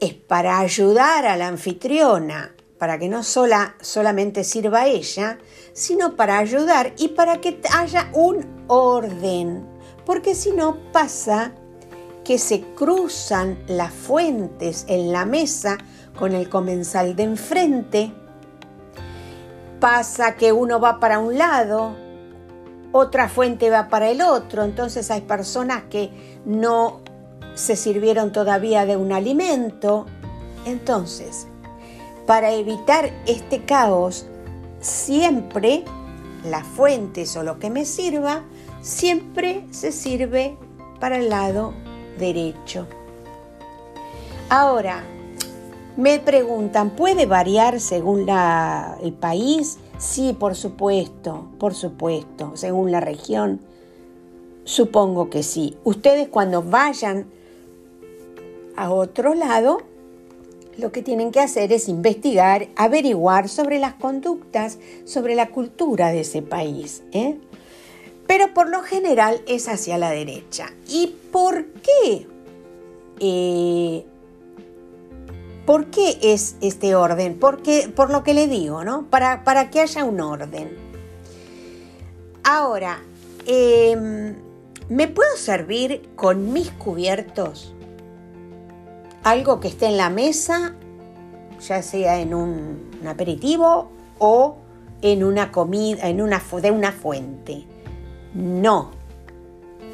es 0.01 0.15
para 0.15 0.59
ayudar 0.59 1.27
a 1.27 1.37
la 1.37 1.49
anfitriona, 1.49 2.56
para 2.79 2.99
que 2.99 3.09
no 3.09 3.23
sola, 3.23 3.77
solamente 3.81 4.45
sirva 4.45 4.87
ella, 4.87 5.39
sino 5.73 6.17
para 6.17 6.39
ayudar 6.39 6.93
y 6.99 7.09
para 7.09 7.41
que 7.41 7.61
haya 7.73 8.11
un 8.13 8.65
orden, 8.67 9.67
porque 10.05 10.35
si 10.35 10.53
no 10.53 10.79
pasa 10.93 11.53
que 12.25 12.39
se 12.39 12.63
cruzan 12.75 13.59
las 13.67 13.93
fuentes 13.93 14.85
en 14.89 15.13
la 15.13 15.25
mesa 15.25 15.79
con 16.19 16.33
el 16.33 16.49
comensal 16.49 17.15
de 17.15 17.23
enfrente, 17.23 18.13
pasa 19.81 20.37
que 20.37 20.53
uno 20.53 20.81
va 20.81 20.99
para 20.99 21.19
un 21.19 21.39
lado, 21.39 21.95
otra 22.93 23.29
fuente 23.29 23.71
va 23.71 23.89
para 23.89 24.11
el 24.11 24.23
otro, 24.23 24.65
entonces 24.65 25.11
hay 25.11 25.21
personas 25.21 25.85
que 25.91 26.41
no 26.45 27.03
se 27.55 27.75
sirvieron 27.75 28.33
todavía 28.33 28.87
de 28.87 28.97
un 28.97 29.13
alimento. 29.13 30.07
Entonces, 30.65 31.47
para 32.27 32.53
evitar 32.53 33.11
este 33.27 33.65
caos, 33.65 34.27
siempre 34.81 35.85
las 36.45 36.67
fuentes 36.67 37.37
o 37.37 37.43
lo 37.43 37.59
que 37.59 37.71
me 37.71 37.85
sirva, 37.85 38.43
siempre 38.81 39.65
se 39.71 39.93
sirve 39.93 40.57
para 41.01 41.19
el 41.19 41.29
lado 41.29 41.73
derecho. 42.19 42.87
Ahora, 44.49 45.03
me 45.97 46.19
preguntan, 46.19 46.91
¿puede 46.91 47.27
variar 47.27 47.81
según 47.81 48.29
el 49.03 49.13
país? 49.13 49.79
Sí, 49.99 50.37
por 50.39 50.55
supuesto, 50.55 51.49
por 51.59 51.75
supuesto, 51.75 52.53
según 52.55 52.93
la 52.93 53.01
región. 53.01 53.61
Supongo 54.65 55.31
que 55.31 55.43
sí. 55.43 55.77
Ustedes 55.85 56.29
cuando 56.29 56.63
vayan 56.63 57.27
a 58.77 58.91
otro 58.91 59.35
lado, 59.35 59.79
lo 60.79 60.93
que 60.93 61.03
tienen 61.03 61.33
que 61.33 61.41
hacer 61.41 61.73
es 61.73 61.89
investigar, 61.89 62.69
averiguar 62.77 63.49
sobre 63.49 63.79
las 63.79 63.95
conductas, 63.95 64.79
sobre 65.05 65.35
la 65.35 65.49
cultura 65.49 66.11
de 66.11 66.21
ese 66.21 66.43
país. 66.43 67.03
¿eh? 67.13 67.39
Pero 68.27 68.53
por 68.53 68.69
lo 68.69 68.83
general 68.83 69.41
es 69.47 69.69
hacia 69.69 69.99
la 69.99 70.11
derecha. 70.11 70.73
¿Y 70.89 71.15
por 71.33 71.67
qué? 71.67 72.27
Eh, 73.21 74.05
¿Por 75.65 75.87
qué 75.87 76.19
es 76.23 76.57
este 76.61 76.95
orden? 76.95 77.39
Porque, 77.39 77.91
por 77.95 78.11
lo 78.11 78.23
que 78.23 78.35
le 78.35 78.47
digo, 78.47 78.85
¿no? 78.85 79.07
Para, 79.11 79.43
para 79.43 79.71
que 79.71 79.81
haya 79.81 80.05
un 80.05 80.21
orden. 80.21 80.77
Ahora, 82.45 83.01
em, 83.47 84.37
¿me 84.89 85.09
puedo 85.09 85.37
servir 85.37 86.09
con 86.15 86.53
mis 86.53 86.71
cubiertos? 86.71 87.76
Algo 89.23 89.61
que 89.61 89.69
esté 89.69 89.87
en 89.87 89.97
la 89.97 90.11
mesa, 90.11 90.75
ya 91.61 91.83
sea 91.83 92.21
en 92.21 92.35
un, 92.35 92.91
aperitivo 93.07 93.91
o 94.19 94.57
en 95.03 95.25
una 95.25 95.53
comida, 95.53 96.09
en 96.09 96.21
una, 96.21 96.43
de 96.63 96.71
una 96.71 96.93
fuente. 96.93 97.65
No. 98.35 98.91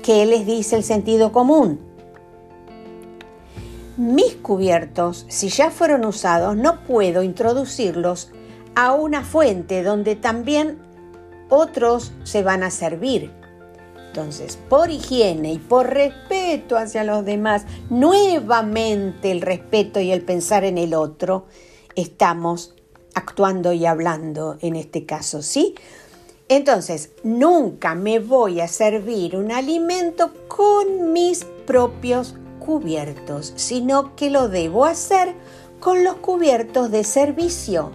¿Qué 0.03 0.27
les 0.27 0.47
dice 0.47 0.77
el 0.77 0.85
sentido 0.85 1.33
común? 1.33 1.93
mis 3.97 4.35
cubiertos, 4.37 5.27
si 5.29 5.49
ya 5.49 5.71
fueron 5.71 6.05
usados, 6.05 6.57
no 6.57 6.81
puedo 6.85 7.23
introducirlos 7.23 8.31
a 8.75 8.95
una 8.95 9.23
fuente 9.23 9.83
donde 9.83 10.17
también 10.17 10.79
otros 11.51 12.13
se 12.25 12.43
van 12.43 12.63
a 12.63 12.71
servir. 12.71 13.31
Entonces, 14.13 14.59
por 14.69 14.91
higiene 14.91 15.55
y 15.55 15.59
por 15.59 15.89
respeto 15.89 16.77
hacia 16.77 17.03
los 17.03 17.25
demás, 17.25 17.65
nuevamente 17.89 19.31
el 19.31 19.41
respeto 19.41 20.01
y 20.01 20.13
el 20.13 20.21
pensar 20.21 20.65
en 20.65 20.77
el 20.77 20.93
otro, 20.93 21.47
estamos 21.97 22.75
actuando 23.15 23.73
y 23.73 23.87
hablando 23.87 24.59
en 24.61 24.77
este 24.77 25.07
caso, 25.07 25.41
¿sí? 25.41 25.77
Entonces, 26.49 27.13
nunca 27.23 27.95
me 27.95 28.19
voy 28.19 28.61
a 28.61 28.69
servir 28.69 29.35
un 29.35 29.51
alimento 29.51 30.35
con 30.47 31.15
mis 31.15 31.47
propios 31.67 32.35
cubiertos, 32.59 33.55
sino 33.57 34.15
que 34.15 34.29
lo 34.29 34.51
debo 34.51 34.85
hacer 34.85 35.35
con 35.81 36.05
los 36.05 36.17
cubiertos 36.17 36.91
de 36.91 37.05
servicio. 37.05 37.93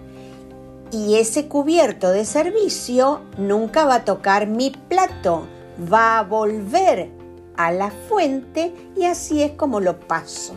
Y 0.92 1.18
ese 1.18 1.48
cubierto 1.48 2.10
de 2.10 2.26
servicio 2.26 3.22
nunca 3.38 3.86
va 3.86 3.96
a 3.96 4.06
tocar 4.06 4.48
mi 4.48 4.72
plato, 4.72 5.46
va 5.92 6.20
a 6.20 6.24
volver 6.24 7.10
a 7.56 7.72
la 7.72 7.90
fuente 7.90 8.74
y 8.96 9.06
así 9.06 9.42
es 9.42 9.52
como 9.54 9.80
lo 9.80 10.00
paso. 10.00 10.54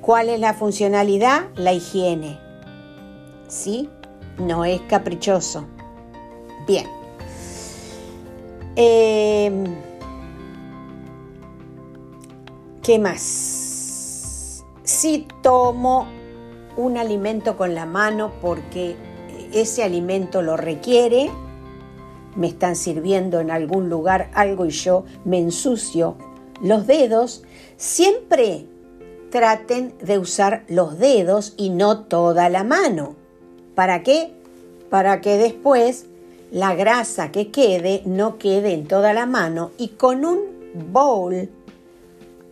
¿Cuál 0.00 0.30
es 0.30 0.40
la 0.40 0.54
funcionalidad? 0.54 1.48
La 1.56 1.72
higiene. 1.72 2.38
¿Sí? 3.48 3.88
No 4.38 4.64
es 4.64 4.80
caprichoso. 4.82 5.66
Bien. 6.66 6.86
Eh, 8.76 9.64
¿Qué 12.82 12.98
más? 12.98 14.64
Si 14.84 15.28
tomo 15.42 16.06
un 16.76 16.96
alimento 16.96 17.56
con 17.56 17.74
la 17.74 17.84
mano 17.84 18.32
porque 18.40 18.96
ese 19.52 19.82
alimento 19.84 20.40
lo 20.40 20.56
requiere, 20.56 21.30
me 22.36 22.48
están 22.48 22.76
sirviendo 22.76 23.40
en 23.40 23.50
algún 23.50 23.88
lugar 23.88 24.30
algo 24.34 24.66
y 24.66 24.70
yo 24.70 25.04
me 25.24 25.38
ensucio 25.38 26.16
los 26.62 26.86
dedos, 26.86 27.42
siempre 27.76 28.66
traten 29.30 29.94
de 30.02 30.18
usar 30.18 30.64
los 30.68 30.98
dedos 30.98 31.54
y 31.56 31.70
no 31.70 32.00
toda 32.00 32.48
la 32.48 32.64
mano. 32.64 33.14
¿Para 33.74 34.02
qué? 34.02 34.32
Para 34.90 35.20
que 35.20 35.38
después 35.38 36.06
la 36.50 36.74
grasa 36.74 37.30
que 37.30 37.50
quede 37.50 38.02
no 38.04 38.38
quede 38.38 38.74
en 38.74 38.86
toda 38.86 39.12
la 39.12 39.26
mano 39.26 39.70
y 39.78 39.88
con 39.88 40.24
un 40.24 40.40
bowl 40.92 41.48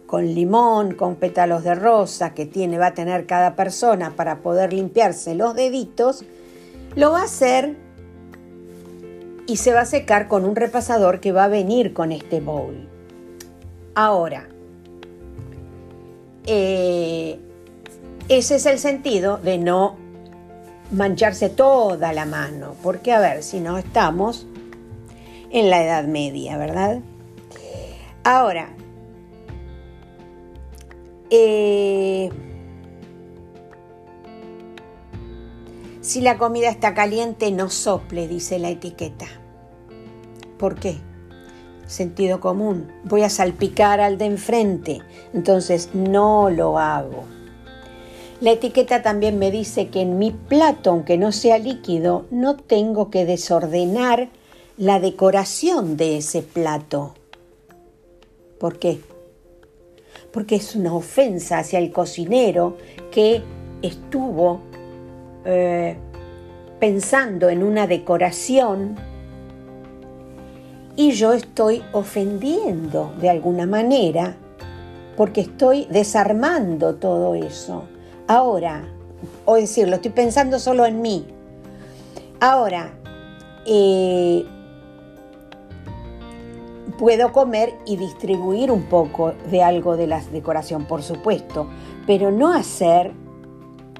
con 0.08 0.24
limón, 0.24 0.94
con 0.94 1.16
pétalos 1.16 1.64
de 1.64 1.74
rosa 1.74 2.32
que 2.32 2.46
tiene, 2.46 2.78
va 2.78 2.86
a 2.86 2.94
tener 2.94 3.26
cada 3.26 3.54
persona 3.54 4.16
para 4.16 4.38
poder 4.38 4.72
limpiarse 4.72 5.34
los 5.34 5.54
deditos, 5.54 6.24
lo 6.96 7.12
va 7.12 7.20
a 7.20 7.24
hacer 7.24 7.76
y 9.48 9.56
se 9.56 9.72
va 9.72 9.80
a 9.80 9.84
secar 9.84 10.28
con 10.28 10.44
un 10.44 10.54
repasador 10.54 11.18
que 11.18 11.32
va 11.32 11.44
a 11.44 11.48
venir 11.48 11.92
con 11.92 12.12
este 12.12 12.40
bowl. 12.40 12.88
Ahora, 13.96 14.48
eh, 16.46 17.40
ese 18.28 18.54
es 18.54 18.66
el 18.66 18.78
sentido 18.78 19.38
de 19.38 19.58
no 19.58 19.96
mancharse 20.92 21.48
toda 21.48 22.12
la 22.12 22.26
mano, 22.26 22.76
porque 22.84 23.12
a 23.12 23.18
ver, 23.18 23.42
si 23.42 23.58
no 23.58 23.76
estamos 23.76 24.46
en 25.50 25.70
la 25.70 25.82
Edad 25.82 26.04
Media, 26.04 26.56
¿verdad? 26.56 27.00
Ahora, 28.22 28.68
Eh, 31.30 32.30
si 36.00 36.22
la 36.22 36.38
comida 36.38 36.70
está 36.70 36.94
caliente, 36.94 37.50
no 37.52 37.68
sople, 37.68 38.28
dice 38.28 38.58
la 38.58 38.70
etiqueta. 38.70 39.26
¿Por 40.58 40.74
qué? 40.74 40.96
Sentido 41.86 42.40
común. 42.40 42.92
Voy 43.04 43.22
a 43.22 43.30
salpicar 43.30 44.00
al 44.00 44.18
de 44.18 44.26
enfrente. 44.26 45.00
Entonces 45.32 45.90
no 45.94 46.50
lo 46.50 46.78
hago. 46.78 47.24
La 48.40 48.52
etiqueta 48.52 49.02
también 49.02 49.38
me 49.38 49.50
dice 49.50 49.88
que 49.88 50.02
en 50.02 50.18
mi 50.18 50.30
plato, 50.30 50.90
aunque 50.90 51.18
no 51.18 51.32
sea 51.32 51.58
líquido, 51.58 52.26
no 52.30 52.56
tengo 52.56 53.10
que 53.10 53.24
desordenar 53.24 54.28
la 54.76 55.00
decoración 55.00 55.96
de 55.96 56.18
ese 56.18 56.42
plato. 56.42 57.14
¿Por 58.60 58.78
qué? 58.78 59.00
Porque 60.32 60.56
es 60.56 60.76
una 60.76 60.94
ofensa 60.94 61.58
hacia 61.58 61.80
el 61.80 61.90
cocinero 61.90 62.76
que 63.10 63.42
estuvo 63.82 64.60
eh, 65.44 65.96
pensando 66.78 67.48
en 67.48 67.64
una 67.64 67.88
decoración 67.88 68.96
y 70.98 71.12
yo 71.12 71.32
estoy 71.32 71.84
ofendiendo 71.92 73.12
de 73.20 73.30
alguna 73.30 73.66
manera 73.66 74.34
porque 75.16 75.42
estoy 75.42 75.84
desarmando 75.84 76.96
todo 76.96 77.36
eso. 77.36 77.84
Ahora, 78.26 78.82
o 79.44 79.54
decirlo, 79.54 79.94
estoy 79.94 80.10
pensando 80.10 80.58
solo 80.58 80.86
en 80.86 81.00
mí. 81.00 81.24
Ahora, 82.40 82.98
eh, 83.64 84.44
puedo 86.98 87.30
comer 87.30 87.74
y 87.86 87.96
distribuir 87.96 88.72
un 88.72 88.82
poco 88.88 89.34
de 89.52 89.62
algo 89.62 89.96
de 89.96 90.08
la 90.08 90.20
decoración, 90.20 90.84
por 90.84 91.04
supuesto, 91.04 91.68
pero 92.08 92.32
no 92.32 92.52
hacer, 92.52 93.12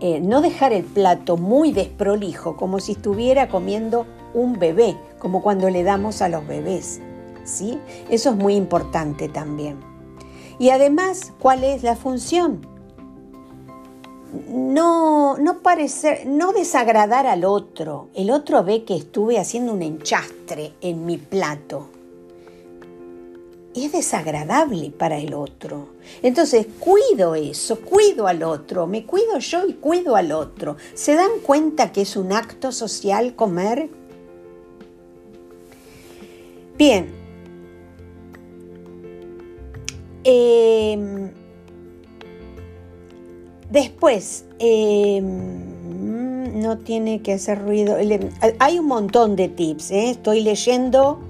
eh, 0.01 0.19
no 0.19 0.41
dejar 0.41 0.73
el 0.73 0.83
plato 0.83 1.37
muy 1.37 1.71
desprolijo, 1.71 2.57
como 2.57 2.81
si 2.81 2.93
estuviera 2.93 3.49
comiendo 3.49 4.05
un 4.35 4.59
bebé, 4.59 4.97
como 5.19 5.43
cuando 5.43 5.71
le 5.71 5.83
damos 5.83 6.23
a 6.23 6.29
los 6.29 6.47
bebés. 6.47 7.01
¿sí? 7.45 7.79
Eso 8.11 8.31
es 8.31 8.37
muy 8.37 8.55
importante 8.55 9.29
también. 9.29 9.79
Y 10.59 10.71
además, 10.71 11.33
¿cuál 11.39 11.65
es 11.65 11.83
la 11.83 11.97
función? 11.97 12.79
no, 14.49 15.37
no 15.39 15.61
parecer, 15.61 16.27
no 16.27 16.53
desagradar 16.53 17.27
al 17.27 17.45
otro. 17.45 18.09
El 18.15 18.31
otro 18.31 18.63
ve 18.65 18.85
que 18.85 18.97
estuve 18.97 19.39
haciendo 19.39 19.73
un 19.73 19.83
enchastre 19.83 20.75
en 20.81 21.07
mi 21.07 21.19
plato. 21.19 21.89
Es 23.75 23.93
desagradable 23.93 24.91
para 24.91 25.19
el 25.19 25.35
otro. 25.35 25.89
Entonces, 26.23 26.67
cuido 26.81 27.35
eso, 27.35 27.81
cuido 27.81 28.27
al 28.27 28.43
otro, 28.43 28.87
me 28.87 29.07
cuido 29.07 29.39
yo 29.39 29.67
y 29.67 29.75
cuido 29.75 30.17
al 30.17 30.33
otro. 30.33 30.77
¿Se 30.95 31.15
dan 31.15 31.31
cuenta 31.43 31.93
que 31.93 32.03
es 32.03 32.17
un 32.17 32.33
acto 32.33 32.73
social 32.73 33.37
comer? 33.37 33.89
Bien. 36.79 37.13
Eh, 40.25 41.29
Después, 43.71 44.47
em, 44.59 46.63
no 46.63 46.79
tiene 46.79 47.21
que 47.21 47.35
hacer 47.35 47.63
ruido. 47.63 47.97
Hay 48.59 48.79
un 48.79 48.87
montón 48.87 49.37
de 49.37 49.49
tips. 49.49 49.91
¿eh? 49.91 50.11
Estoy 50.11 50.41
leyendo 50.41 51.21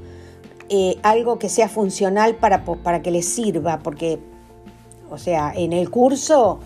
eh, 0.69 0.99
algo 1.02 1.40
que 1.40 1.49
sea 1.49 1.69
funcional 1.69 2.37
para, 2.37 2.64
para 2.64 3.02
que 3.02 3.11
les 3.11 3.26
sirva, 3.26 3.81
porque, 3.81 4.21
o 5.11 5.19
sea, 5.19 5.52
en 5.55 5.73
el 5.73 5.90
curso 5.90 6.61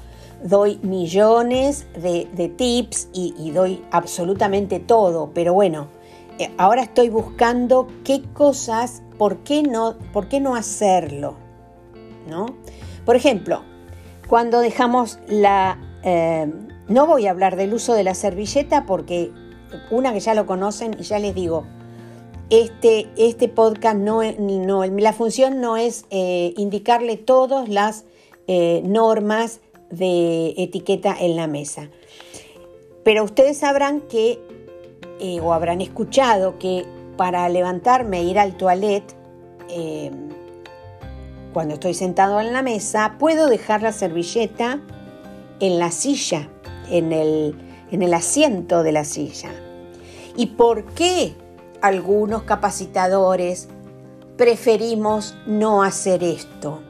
doy 0.45 0.79
millones 0.83 1.87
de, 1.95 2.53
tips 2.55 3.09
y, 3.15 3.51
doy 3.53 3.83
absolutamente 3.93 4.79
todo, 4.79 5.31
pero 5.33 5.55
bueno, 5.55 5.87
ahora 6.59 6.83
estoy 6.83 7.09
buscando 7.09 7.89
qué 8.05 8.23
cosas, 8.33 9.03
por 9.19 9.39
qué 9.39 9.63
no, 9.63 9.97
por 10.13 10.29
qué 10.29 10.41
no 10.41 10.57
hacerlo, 10.57 11.37
¿no? 12.29 12.47
Por 13.05 13.17
ejemplo, 13.17 13.63
cuando 14.29 14.61
dejamos 14.61 15.19
la... 15.29 15.79
Eh, 16.05 16.51
no 16.89 17.07
voy 17.07 17.27
a 17.27 17.31
hablar 17.31 17.57
del 17.57 17.75
uso 17.75 17.95
de 17.95 18.05
la 18.05 18.15
servilleta 18.15 18.87
porque 18.87 19.31
una 19.91 20.13
que 20.13 20.21
ya 20.21 20.35
lo 20.35 20.47
conocen 20.47 20.97
y 20.99 21.03
ya 21.05 21.19
les 21.19 21.35
digo, 21.35 21.65
este, 22.51 23.09
este 23.17 23.49
podcast 23.49 23.97
no, 23.97 24.23
no, 24.23 24.85
la 24.85 25.13
función 25.13 25.61
no 25.61 25.77
es 25.77 26.05
eh, 26.11 26.53
indicarle 26.57 27.17
todas 27.17 27.69
las 27.69 28.05
eh, 28.47 28.83
normas 28.85 29.61
de 29.91 30.55
etiqueta 30.59 31.17
en 31.19 31.37
la 31.37 31.47
mesa. 31.47 31.89
Pero 33.05 33.25
ustedes 33.25 33.59
sabrán 33.59 34.01
que, 34.03 34.39
o 35.43 35.53
habrán 35.53 35.81
escuchado 35.81 36.59
que 36.59 36.85
para 37.17 37.49
levantarme 37.49 38.21
e 38.21 38.25
ir 38.25 38.39
al 38.39 38.57
toilet, 38.57 39.05
cuando 41.53 41.75
estoy 41.75 41.95
sentado 41.95 42.41
en 42.41 42.53
la 42.53 42.63
mesa, 42.63 43.17
puedo 43.19 43.49
dejar 43.49 43.83
la 43.83 43.93
servilleta 43.93 44.81
en 45.61 45.79
la 45.79 45.91
silla, 45.91 46.49
en 46.91 47.13
el, 47.13 47.55
en 47.91 48.03
el 48.03 48.15
asiento 48.15 48.83
de 48.83 48.93
la 48.93 49.05
silla. 49.05 49.51
¿Y 50.37 50.47
por 50.47 50.85
qué 50.95 51.35
algunos 51.83 52.43
capacitadores 52.43 53.69
preferimos 54.37 55.37
no 55.47 55.83
hacer 55.83 56.25
esto? 56.25 56.81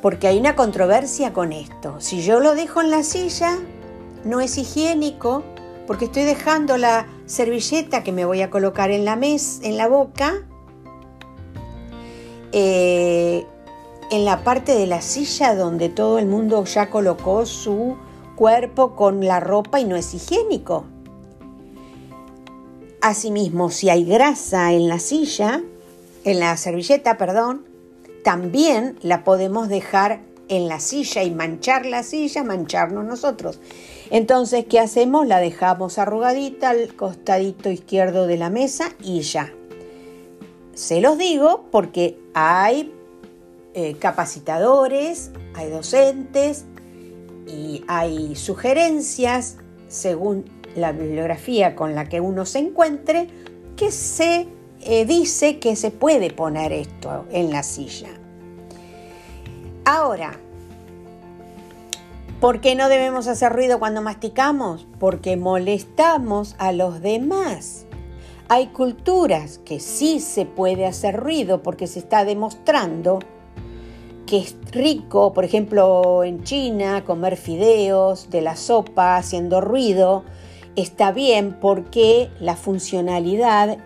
Porque 0.00 0.28
hay 0.28 0.38
una 0.38 0.56
controversia 0.56 1.32
con 1.32 1.52
esto. 1.52 1.96
Si 2.00 2.22
yo 2.22 2.40
lo 2.40 2.54
dejo 2.54 2.80
en 2.80 2.90
la 2.90 3.02
silla, 3.02 3.58
no 4.24 4.40
es 4.40 4.56
higiénico, 4.56 5.42
porque 5.86 6.06
estoy 6.06 6.22
dejando 6.22 6.76
la 6.78 7.06
servilleta 7.30 8.02
que 8.02 8.10
me 8.10 8.24
voy 8.24 8.42
a 8.42 8.50
colocar 8.50 8.90
en 8.90 9.04
la 9.04 9.14
mesa, 9.14 9.60
en 9.62 9.76
la 9.76 9.86
boca, 9.86 10.44
eh, 12.50 13.46
en 14.10 14.24
la 14.24 14.42
parte 14.42 14.74
de 14.74 14.86
la 14.86 15.00
silla 15.00 15.54
donde 15.54 15.88
todo 15.88 16.18
el 16.18 16.26
mundo 16.26 16.64
ya 16.64 16.90
colocó 16.90 17.46
su 17.46 17.96
cuerpo 18.34 18.96
con 18.96 19.24
la 19.24 19.38
ropa 19.38 19.78
y 19.78 19.84
no 19.84 19.94
es 19.94 20.12
higiénico. 20.12 20.86
Asimismo, 23.00 23.70
si 23.70 23.88
hay 23.90 24.04
grasa 24.04 24.72
en 24.72 24.88
la 24.88 24.98
silla, 24.98 25.62
en 26.24 26.40
la 26.40 26.56
servilleta, 26.56 27.16
perdón, 27.16 27.64
también 28.24 28.98
la 29.02 29.22
podemos 29.22 29.68
dejar 29.68 30.20
en 30.48 30.66
la 30.66 30.80
silla 30.80 31.22
y 31.22 31.30
manchar 31.30 31.86
la 31.86 32.02
silla, 32.02 32.42
mancharnos 32.42 33.04
nosotros. 33.04 33.60
Entonces, 34.10 34.64
¿qué 34.68 34.80
hacemos? 34.80 35.26
La 35.26 35.38
dejamos 35.38 35.98
arrugadita 35.98 36.70
al 36.70 36.94
costadito 36.94 37.70
izquierdo 37.70 38.26
de 38.26 38.36
la 38.36 38.50
mesa 38.50 38.90
y 39.02 39.20
ya. 39.20 39.52
Se 40.74 41.00
los 41.00 41.16
digo 41.16 41.66
porque 41.70 42.18
hay 42.34 42.92
eh, 43.74 43.94
capacitadores, 43.98 45.30
hay 45.54 45.70
docentes 45.70 46.64
y 47.46 47.84
hay 47.86 48.34
sugerencias 48.34 49.58
según 49.88 50.44
la 50.74 50.92
bibliografía 50.92 51.76
con 51.76 51.94
la 51.94 52.08
que 52.08 52.20
uno 52.20 52.46
se 52.46 52.60
encuentre 52.60 53.28
que 53.76 53.92
se 53.92 54.48
eh, 54.82 55.04
dice 55.04 55.58
que 55.58 55.76
se 55.76 55.90
puede 55.90 56.30
poner 56.32 56.72
esto 56.72 57.26
en 57.30 57.50
la 57.50 57.62
silla. 57.62 58.08
Ahora, 59.84 60.38
¿por 62.40 62.60
qué 62.60 62.74
no 62.74 62.88
debemos 62.88 63.28
hacer 63.28 63.52
ruido 63.52 63.78
cuando 63.78 64.00
masticamos? 64.00 64.86
Porque 64.98 65.36
molestamos 65.36 66.56
a 66.58 66.72
los 66.72 67.02
demás. 67.02 67.86
Hay 68.48 68.68
culturas 68.68 69.58
que 69.58 69.78
sí 69.78 70.20
se 70.20 70.46
puede 70.46 70.86
hacer 70.86 71.16
ruido 71.16 71.62
porque 71.62 71.86
se 71.86 71.98
está 71.98 72.24
demostrando 72.24 73.20
que 74.26 74.38
es 74.38 74.56
rico, 74.70 75.32
por 75.32 75.44
ejemplo, 75.44 76.24
en 76.24 76.44
China, 76.44 77.04
comer 77.04 77.36
fideos 77.36 78.30
de 78.30 78.40
la 78.40 78.56
sopa 78.56 79.16
haciendo 79.16 79.60
ruido, 79.60 80.24
está 80.76 81.10
bien 81.10 81.58
porque 81.60 82.30
la 82.38 82.54
funcionalidad 82.54 83.78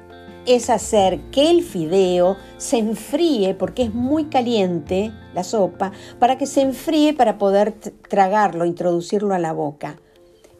es 0.46 0.70
hacer 0.70 1.20
que 1.30 1.50
el 1.50 1.62
fideo 1.62 2.36
se 2.58 2.78
enfríe, 2.78 3.54
porque 3.54 3.84
es 3.84 3.94
muy 3.94 4.26
caliente 4.26 5.12
la 5.34 5.44
sopa, 5.44 5.92
para 6.18 6.38
que 6.38 6.46
se 6.46 6.60
enfríe 6.60 7.14
para 7.14 7.38
poder 7.38 7.72
tragarlo, 8.08 8.64
introducirlo 8.64 9.34
a 9.34 9.38
la 9.38 9.52
boca. 9.52 9.96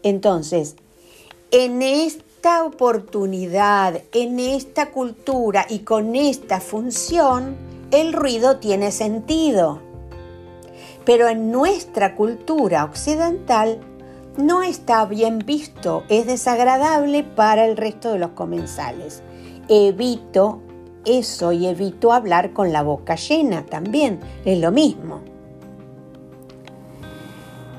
Entonces, 0.02 0.76
en 1.50 1.82
esta 1.82 2.64
oportunidad, 2.64 4.00
en 4.12 4.40
esta 4.40 4.90
cultura 4.90 5.66
y 5.68 5.80
con 5.80 6.16
esta 6.16 6.60
función, 6.60 7.56
el 7.90 8.12
ruido 8.12 8.58
tiene 8.58 8.90
sentido. 8.90 9.80
Pero 11.04 11.28
en 11.28 11.52
nuestra 11.52 12.16
cultura 12.16 12.84
occidental 12.84 13.78
no 14.36 14.62
está 14.62 15.04
bien 15.04 15.38
visto, 15.38 16.02
es 16.08 16.26
desagradable 16.26 17.22
para 17.22 17.66
el 17.66 17.76
resto 17.76 18.12
de 18.12 18.18
los 18.18 18.30
comensales. 18.30 19.22
Evito 19.68 20.60
eso 21.04 21.52
y 21.52 21.66
evito 21.66 22.12
hablar 22.12 22.52
con 22.52 22.72
la 22.72 22.82
boca 22.82 23.16
llena 23.16 23.64
también, 23.64 24.20
es 24.44 24.58
lo 24.58 24.70
mismo. 24.70 25.20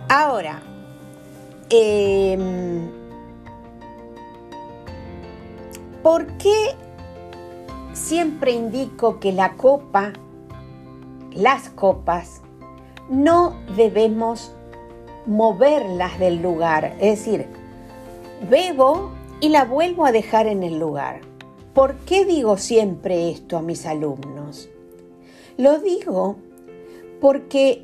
Ahora, 0.08 0.62
em, 1.70 2.88
¿por 6.04 6.28
qué 6.38 6.76
siempre 7.94 8.52
indico 8.52 9.20
que 9.20 9.32
la 9.32 9.54
copa, 9.54 10.14
las 11.34 11.70
copas, 11.70 12.42
no 13.10 13.56
debemos 13.76 14.54
moverlas 15.26 16.20
del 16.20 16.42
lugar? 16.42 16.96
Es 17.00 17.26
decir, 17.26 17.48
bebo 18.50 19.10
y 19.42 19.50
la 19.50 19.66
vuelvo 19.66 20.06
a 20.06 20.12
dejar 20.12 20.46
en 20.46 20.62
el 20.62 20.80
lugar. 20.80 21.22
¿Por 21.76 21.96
qué 21.98 22.24
digo 22.24 22.56
siempre 22.56 23.30
esto 23.30 23.58
a 23.58 23.62
mis 23.62 23.86
alumnos? 23.86 24.70
Lo 25.58 25.78
digo 25.80 26.38
porque 27.20 27.84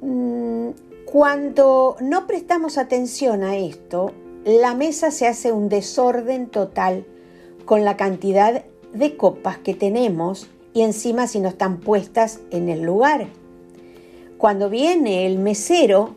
mm, 0.00 0.70
cuando 1.04 1.96
no 2.00 2.26
prestamos 2.26 2.78
atención 2.78 3.44
a 3.44 3.56
esto, 3.56 4.10
la 4.44 4.74
mesa 4.74 5.12
se 5.12 5.28
hace 5.28 5.52
un 5.52 5.68
desorden 5.68 6.48
total 6.48 7.06
con 7.66 7.84
la 7.84 7.96
cantidad 7.96 8.64
de 8.92 9.16
copas 9.16 9.58
que 9.58 9.74
tenemos 9.74 10.50
y 10.74 10.80
encima 10.80 11.28
si 11.28 11.38
no 11.38 11.50
están 11.50 11.78
puestas 11.78 12.40
en 12.50 12.68
el 12.68 12.82
lugar. 12.82 13.28
Cuando 14.38 14.68
viene 14.68 15.24
el 15.26 15.38
mesero, 15.38 16.16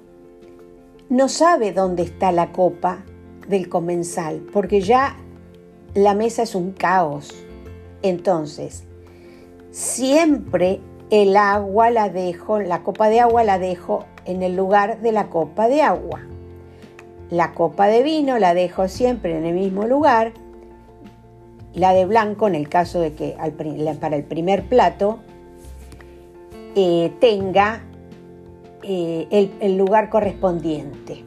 no 1.10 1.30
sabe 1.30 1.74
dónde 1.74 2.02
está 2.02 2.32
la 2.32 2.52
copa 2.52 3.06
del 3.48 3.70
comensal, 3.70 4.44
porque 4.52 4.82
ya 4.82 5.16
la 5.96 6.14
mesa 6.14 6.44
es 6.44 6.54
un 6.54 6.74
caos. 6.74 7.34
Entonces, 8.04 8.84
siempre 9.72 10.82
el 11.10 11.36
agua 11.38 11.90
la 11.90 12.10
dejo, 12.10 12.60
la 12.60 12.84
copa 12.84 13.10
de 13.10 13.22
agua 13.22 13.44
la 13.44 13.58
dejo 13.58 14.06
en 14.26 14.44
el 14.44 14.56
lugar 14.56 15.02
de 15.02 15.12
la 15.12 15.30
copa 15.30 15.68
de 15.68 15.82
agua. 15.82 16.22
La 17.32 17.54
copa 17.54 17.88
de 17.88 18.04
vino 18.04 18.38
la 18.38 18.54
dejo 18.54 18.88
siempre 18.88 19.38
en 19.38 19.46
el 19.46 19.56
mismo 19.56 19.86
lugar. 19.88 20.34
La 21.74 21.94
de 21.94 22.06
blanco, 22.06 22.48
en 22.48 22.56
el 22.56 22.70
caso 22.70 23.00
de 23.00 23.14
que 23.14 23.36
para 24.00 24.16
el 24.16 24.24
primer 24.24 24.68
plato 24.68 25.20
eh, 26.76 27.12
tenga 27.20 27.82
eh, 28.84 29.28
el, 29.32 29.52
el, 29.62 29.78
lugar 29.78 30.10
correspondiente. 30.10 31.24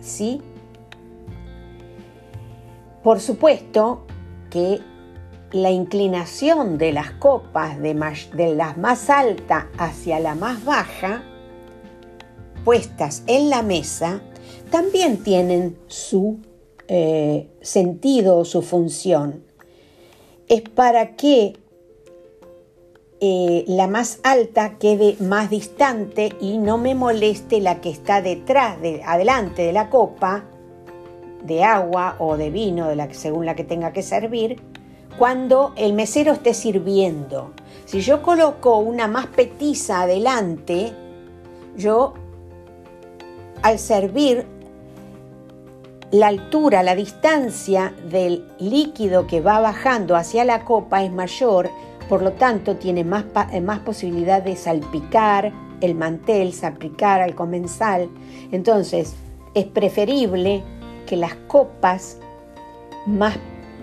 ¿Sí? 0.00 0.42
Por 3.02 3.20
supuesto 3.20 4.07
que 4.50 4.80
la 5.52 5.70
inclinación 5.70 6.78
de 6.78 6.92
las 6.92 7.12
copas 7.12 7.80
de, 7.80 7.94
la 8.54 8.74
más 8.74 9.10
alta 9.10 9.68
hacia 9.78 10.20
la 10.20 10.34
más 10.34 10.64
baja, 10.64 11.22
puestas 12.64 13.22
en 13.26 13.48
la 13.50 13.62
mesa, 13.62 14.20
también 14.70 15.22
tienen 15.22 15.78
su 15.86 16.40
eh, 16.86 17.48
sentido 17.62 18.38
o 18.38 18.44
su 18.44 18.62
función. 18.62 19.42
Es 20.48 20.62
para 20.62 21.16
que 21.16 21.54
eh, 23.20 23.64
la 23.66 23.86
más 23.86 24.20
alta 24.22 24.78
quede 24.78 25.16
más 25.20 25.50
distante 25.50 26.32
y 26.40 26.58
no 26.58 26.78
me 26.78 26.94
moleste 26.94 27.60
la 27.60 27.80
que 27.80 27.90
está 27.90 28.22
detrás, 28.22 28.80
de, 28.80 29.02
adelante 29.02 29.62
de 29.62 29.72
la 29.72 29.90
copa, 29.90 30.44
de 31.42 31.64
agua 31.64 32.16
o 32.18 32.36
de 32.36 32.50
vino, 32.50 32.88
de 32.88 32.96
la, 32.96 33.12
según 33.12 33.46
la 33.46 33.54
que 33.54 33.64
tenga 33.64 33.92
que 33.92 34.02
servir, 34.02 34.60
cuando 35.18 35.72
el 35.76 35.92
mesero 35.94 36.32
esté 36.32 36.54
sirviendo. 36.54 37.52
Si 37.84 38.00
yo 38.00 38.22
coloco 38.22 38.78
una 38.78 39.08
más 39.08 39.26
petiza 39.26 40.02
adelante, 40.02 40.92
yo 41.76 42.14
al 43.62 43.78
servir 43.78 44.46
la 46.10 46.28
altura, 46.28 46.82
la 46.82 46.94
distancia 46.94 47.92
del 48.10 48.46
líquido 48.58 49.26
que 49.26 49.40
va 49.40 49.60
bajando 49.60 50.16
hacia 50.16 50.44
la 50.44 50.64
copa 50.64 51.02
es 51.02 51.12
mayor, 51.12 51.68
por 52.08 52.22
lo 52.22 52.32
tanto 52.32 52.76
tiene 52.76 53.04
más, 53.04 53.26
más 53.62 53.80
posibilidad 53.80 54.42
de 54.42 54.56
salpicar 54.56 55.52
el 55.80 55.94
mantel, 55.94 56.52
salpicar 56.54 57.20
al 57.20 57.34
comensal. 57.34 58.08
Entonces 58.52 59.14
es 59.54 59.66
preferible 59.66 60.62
que 61.08 61.16
las 61.16 61.34
copas 61.46 62.18
más 63.06 63.36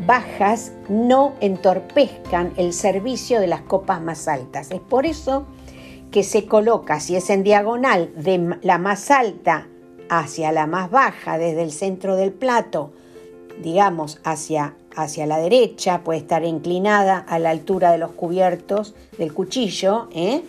bajas 0.06 0.74
no 0.90 1.34
entorpezcan 1.40 2.54
el 2.58 2.74
servicio 2.74 3.40
de 3.40 3.48
las 3.48 3.62
copas 3.62 4.02
más 4.02 4.28
altas. 4.28 4.72
Es 4.72 4.82
por 4.82 5.06
eso 5.06 5.46
que 6.12 6.24
se 6.24 6.46
coloca, 6.46 7.00
si 7.00 7.16
es 7.16 7.30
en 7.30 7.44
diagonal, 7.44 8.12
de 8.16 8.58
la 8.62 8.78
más 8.78 9.10
alta 9.10 9.68
hacia 10.10 10.52
la 10.52 10.68
más 10.68 10.92
baja, 10.92 11.38
desde 11.38 11.64
el 11.64 11.72
centro 11.72 12.16
del 12.16 12.32
plato, 12.32 12.92
digamos, 13.62 14.20
hacia, 14.24 14.76
hacia 14.96 15.26
la 15.26 15.40
derecha, 15.40 16.04
puede 16.04 16.20
estar 16.20 16.44
inclinada 16.44 17.18
a 17.18 17.40
la 17.40 17.50
altura 17.50 17.92
de 17.92 17.98
los 17.98 18.12
cubiertos 18.12 18.94
del 19.18 19.34
cuchillo. 19.34 20.10
¿eh? 20.14 20.44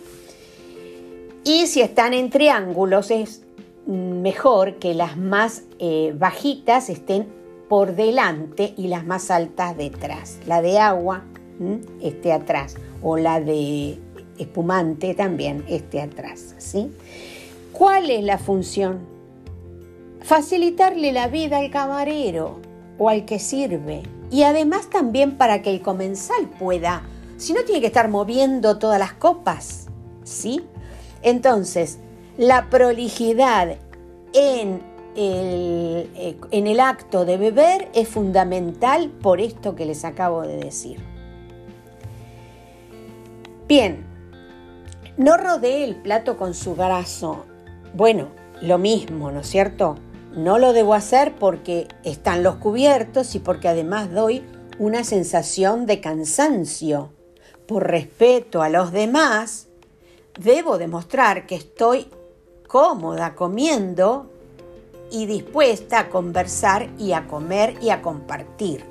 Y 1.43 1.65
si 1.67 1.81
están 1.81 2.13
en 2.13 2.29
triángulos, 2.29 3.09
es 3.09 3.46
mejor 3.87 4.75
que 4.75 4.93
las 4.93 5.17
más 5.17 5.63
eh, 5.79 6.13
bajitas 6.17 6.89
estén 6.89 7.27
por 7.69 7.95
delante 7.95 8.73
y 8.77 8.87
las 8.87 9.05
más 9.05 9.31
altas 9.31 9.75
detrás. 9.77 10.39
La 10.45 10.61
de 10.61 10.79
agua 10.79 11.23
esté 12.01 12.33
atrás 12.33 12.75
o 13.01 13.17
la 13.17 13.41
de 13.41 13.99
espumante 14.37 15.15
también 15.15 15.63
esté 15.67 16.01
atrás. 16.01 16.55
¿sí? 16.57 16.91
¿Cuál 17.71 18.09
es 18.09 18.23
la 18.23 18.37
función? 18.37 18.99
Facilitarle 20.21 21.11
la 21.11 21.27
vida 21.27 21.59
al 21.59 21.71
camarero 21.71 22.59
o 22.97 23.09
al 23.09 23.25
que 23.25 23.39
sirve 23.39 24.03
y 24.29 24.43
además 24.43 24.89
también 24.89 25.37
para 25.37 25.61
que 25.61 25.69
el 25.69 25.81
comensal 25.81 26.49
pueda, 26.59 27.03
si 27.37 27.53
no 27.53 27.63
tiene 27.63 27.79
que 27.81 27.87
estar 27.87 28.09
moviendo 28.09 28.77
todas 28.77 28.99
las 28.99 29.13
copas, 29.13 29.87
¿sí? 30.23 30.61
Entonces, 31.21 31.99
la 32.37 32.69
prolijidad 32.69 33.77
en 34.33 34.81
el, 35.15 36.09
eh, 36.15 36.37
en 36.51 36.67
el 36.67 36.79
acto 36.79 37.25
de 37.25 37.37
beber 37.37 37.89
es 37.93 38.07
fundamental 38.07 39.09
por 39.09 39.41
esto 39.41 39.75
que 39.75 39.85
les 39.85 40.05
acabo 40.05 40.43
de 40.43 40.57
decir. 40.57 40.99
Bien, 43.67 44.05
no 45.17 45.35
rodee 45.35 45.83
el 45.83 45.95
plato 45.95 46.37
con 46.37 46.53
su 46.53 46.75
brazo. 46.75 47.45
Bueno, 47.95 48.27
lo 48.61 48.77
mismo, 48.77 49.31
¿no 49.31 49.39
es 49.39 49.47
cierto? 49.47 49.95
No 50.35 50.59
lo 50.59 50.73
debo 50.73 50.93
hacer 50.93 51.33
porque 51.35 51.87
están 52.03 52.43
los 52.43 52.57
cubiertos 52.57 53.33
y 53.33 53.39
porque 53.39 53.67
además 53.67 54.11
doy 54.11 54.43
una 54.77 55.03
sensación 55.03 55.87
de 55.87 55.99
cansancio. 55.99 57.11
Por 57.65 57.87
respeto 57.87 58.61
a 58.61 58.69
los 58.69 58.91
demás, 58.91 59.67
debo 60.39 60.77
demostrar 60.77 61.47
que 61.47 61.55
estoy 61.55 62.07
cómoda 62.67 63.33
comiendo 63.33 64.29
y 65.09 65.25
dispuesta 65.25 65.99
a 65.99 66.09
conversar 66.09 66.89
y 66.97 67.13
a 67.13 67.27
comer 67.27 67.75
y 67.81 67.89
a 67.89 68.01
compartir. 68.01 68.83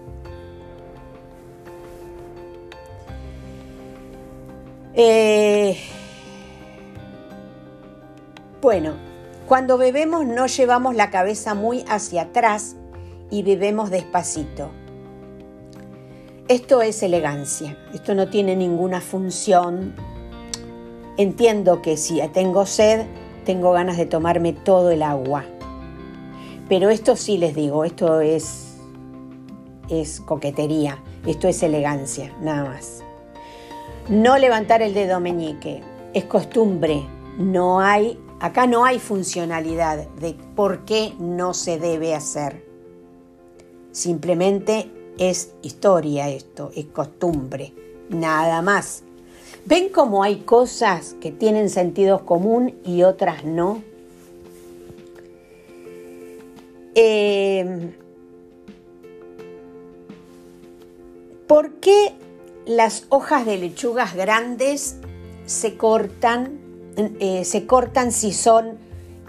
Eh, 4.95 5.79
bueno, 8.63 8.95
cuando 9.47 9.77
bebemos 9.77 10.25
no 10.25 10.47
llevamos 10.47 10.97
la 10.97 11.11
cabeza 11.11 11.55
muy 11.55 11.85
hacia 11.87 12.23
atrás 12.23 12.77
y 13.31 13.43
bebemos 13.43 13.91
despacito. 13.91 14.71
Esto 16.49 16.81
es 16.81 17.03
elegancia, 17.03 17.77
esto 17.93 18.15
no 18.15 18.31
tiene 18.31 18.57
ninguna 18.57 19.01
función. 19.01 19.95
Entiendo 21.19 21.83
que 21.83 21.97
si 21.97 22.21
tengo 22.33 22.65
sed, 22.65 23.05
tengo 23.47 23.73
ganas 23.73 23.97
de 23.97 24.05
tomarme 24.05 24.53
todo 24.53 24.91
el 24.91 25.03
agua 25.03 25.47
pero 26.69 26.91
esto 26.91 27.15
sí 27.17 27.39
les 27.39 27.55
digo, 27.55 27.85
esto 27.85 28.21
es, 28.21 28.79
es 29.89 30.21
coquetería, 30.21 31.03
esto 31.25 31.47
es 31.47 31.63
elegancia, 31.63 32.35
nada 32.41 32.65
más. 32.65 33.03
No 34.09 34.37
levantar 34.37 34.83
el 34.83 34.93
dedo 34.93 35.21
meñique, 35.21 35.83
es 36.13 36.25
costumbre, 36.25 37.07
no 37.39 37.81
hay, 37.81 38.19
acá 38.41 38.67
no 38.67 38.85
hay 38.85 38.99
funcionalidad 38.99 40.09
de 40.09 40.35
por 40.57 40.85
qué 40.85 41.13
no 41.21 41.55
se 41.55 41.79
debe 41.79 42.15
hacer. 42.15 42.65
Simplemente 43.93 44.91
es 45.19 45.55
historia 45.63 46.29
esto, 46.29 46.73
es 46.75 46.87
costumbre, 46.87 47.73
nada 48.11 48.61
más. 48.61 49.05
¿Ven 49.67 49.89
cómo 49.89 50.23
hay 50.23 50.37
cosas 50.37 51.17
que 51.21 51.33
tienen 51.33 51.69
sentido 51.71 52.25
común 52.25 52.77
y 52.85 53.03
otras 53.03 53.45
no? 53.45 53.83
Em, 56.95 57.93
¿Por 61.49 61.75
qué 61.75 62.15
las 62.65 63.07
hojas 63.09 63.45
de 63.45 63.59
lechugas 63.59 64.15
grandes 64.15 64.97
se 65.47 65.77
cortan, 65.77 66.61
eh, 66.97 67.45
se 67.45 67.67
cortan 67.67 68.13
si 68.13 68.33
son 68.33 68.79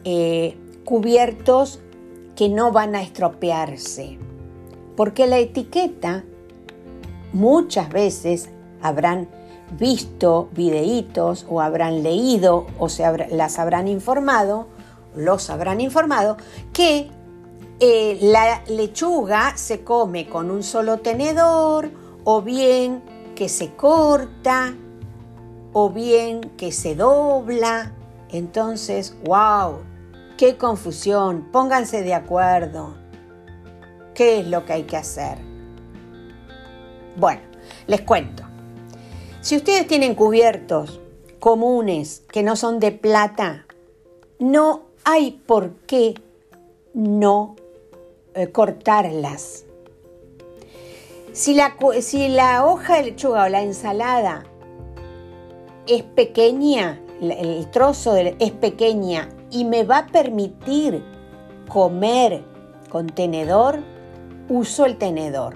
eh, 0.03 0.55
cubiertos 0.85 1.79
que 2.35 2.47
no 2.49 2.71
van 2.71 2.95
a 2.95 3.01
estropearse. 3.01 4.17
Porque 4.95 5.27
la 5.27 5.39
etiqueta 5.39 6.23
muchas 7.33 7.89
veces 7.89 8.49
habrán 8.81 9.27
visto 9.71 10.49
videitos 10.51 11.45
o 11.49 11.61
habrán 11.61 12.03
leído 12.03 12.67
o 12.79 12.89
se 12.89 13.03
las 13.31 13.59
habrán 13.59 13.87
informado, 13.87 14.67
los 15.15 15.49
habrán 15.49 15.81
informado, 15.81 16.37
que 16.73 17.09
eh, 17.79 18.17
la 18.21 18.63
lechuga 18.67 19.57
se 19.57 19.83
come 19.83 20.27
con 20.27 20.49
un 20.49 20.63
solo 20.63 20.99
tenedor 20.99 21.91
o 22.23 22.41
bien 22.41 23.03
que 23.35 23.49
se 23.49 23.75
corta 23.75 24.73
o 25.73 25.89
bien 25.89 26.41
que 26.57 26.71
se 26.71 26.95
dobla. 26.95 27.93
Entonces, 28.29 29.15
wow, 29.23 29.81
qué 30.37 30.57
confusión, 30.57 31.49
pónganse 31.51 32.01
de 32.01 32.13
acuerdo. 32.13 32.95
¿Qué 34.13 34.39
es 34.39 34.47
lo 34.47 34.65
que 34.65 34.73
hay 34.73 34.83
que 34.83 34.97
hacer? 34.97 35.37
Bueno, 37.15 37.41
les 37.85 38.01
cuento. 38.01 38.46
Si 39.47 39.55
ustedes 39.55 39.87
tienen 39.87 40.13
cubiertos 40.13 40.99
comunes 41.39 42.21
que 42.33 42.43
no 42.43 42.57
son 42.57 42.81
de 42.81 42.91
plata, 42.91 43.65
no 44.39 44.81
hay 45.05 45.41
por 45.47 45.71
qué 45.87 46.15
no 46.93 47.55
eh, 48.33 48.51
cortarlas. 48.51 49.63
Si 51.31 51.53
la, 51.53 51.77
si 52.01 52.27
la 52.27 52.65
hoja 52.65 52.97
de 52.97 53.03
lechuga 53.03 53.45
o 53.45 53.47
la 53.47 53.61
ensalada 53.61 54.43
es 55.87 56.03
pequeña, 56.03 56.99
el 57.21 57.71
trozo 57.71 58.17
es 58.17 58.51
pequeña 58.51 59.29
y 59.49 59.63
me 59.63 59.85
va 59.85 59.99
a 59.99 60.07
permitir 60.07 61.05
comer 61.69 62.43
con 62.89 63.07
tenedor, 63.07 63.79
uso 64.49 64.85
el 64.85 64.97
tenedor. 64.97 65.55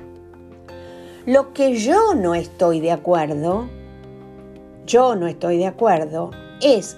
Lo 1.26 1.52
que 1.52 1.76
yo 1.76 2.16
no 2.16 2.36
estoy 2.36 2.80
de 2.80 2.94
acuerdo, 2.94 3.68
yo 4.86 5.16
no 5.16 5.28
estoy 5.28 5.58
de 5.58 5.68
acuerdo, 5.68 6.32
es, 6.62 6.98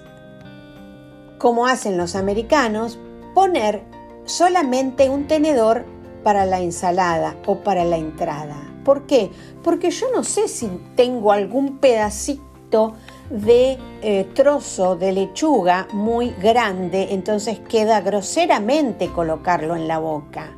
como 1.38 1.66
hacen 1.66 1.96
los 1.96 2.14
americanos, 2.14 2.98
poner 3.34 3.82
solamente 4.24 5.10
un 5.10 5.26
tenedor 5.26 5.84
para 6.22 6.46
la 6.46 6.60
ensalada 6.60 7.36
o 7.46 7.58
para 7.58 7.84
la 7.84 7.96
entrada. 7.96 8.56
¿Por 8.84 9.06
qué? 9.06 9.30
Porque 9.62 9.90
yo 9.90 10.06
no 10.12 10.24
sé 10.24 10.48
si 10.48 10.68
tengo 10.96 11.32
algún 11.32 11.78
pedacito 11.78 12.94
de 13.30 13.78
eh, 14.02 14.28
trozo 14.34 14.96
de 14.96 15.12
lechuga 15.12 15.88
muy 15.92 16.30
grande, 16.30 17.08
entonces 17.10 17.60
queda 17.60 18.00
groseramente 18.00 19.08
colocarlo 19.08 19.76
en 19.76 19.88
la 19.88 19.98
boca. 19.98 20.56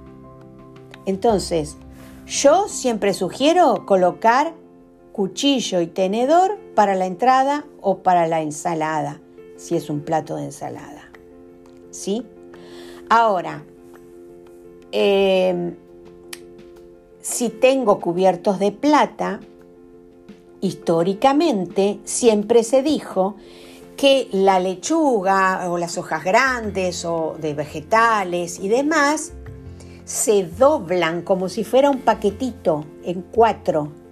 Entonces, 1.05 1.77
yo 2.27 2.69
siempre 2.69 3.15
sugiero 3.15 3.87
colocar 3.87 4.55
cuchillo 5.17 5.81
y 5.81 5.87
tenedor 5.87 6.59
para 6.75 6.95
la 6.95 7.07
entrada 7.07 7.65
o 7.81 8.03
para 8.03 8.27
la 8.27 8.43
ensalada, 8.43 9.23
si 9.57 9.75
es 9.75 9.89
un 9.89 10.03
plato 10.03 10.37
de 10.37 10.45
ensalada. 10.45 11.11
¿Sí? 11.91 12.27
Ahora, 13.09 13.65
em, 14.93 15.75
si 17.23 17.49
tengo 17.49 17.99
cubiertos 17.99 18.59
de 18.59 18.73
plata, 18.73 19.41
históricamente 20.61 21.99
siempre 22.05 22.63
se 22.63 22.83
dijo 22.83 23.37
que 23.97 24.29
la 24.33 24.61
lechuga 24.61 25.71
o 25.71 25.79
las 25.79 25.97
hojas 25.97 26.25
grandes 26.25 27.07
o 27.07 27.37
de 27.41 27.55
vegetales 27.55 28.61
y 28.61 28.69
demás 28.69 29.33
se 30.05 30.45
doblan 30.45 31.23
como 31.23 31.49
si 31.49 31.65
fuera 31.65 31.89
un 31.89 32.01
paquetito 32.01 32.85
en 33.03 33.23
cuatro 33.23 34.05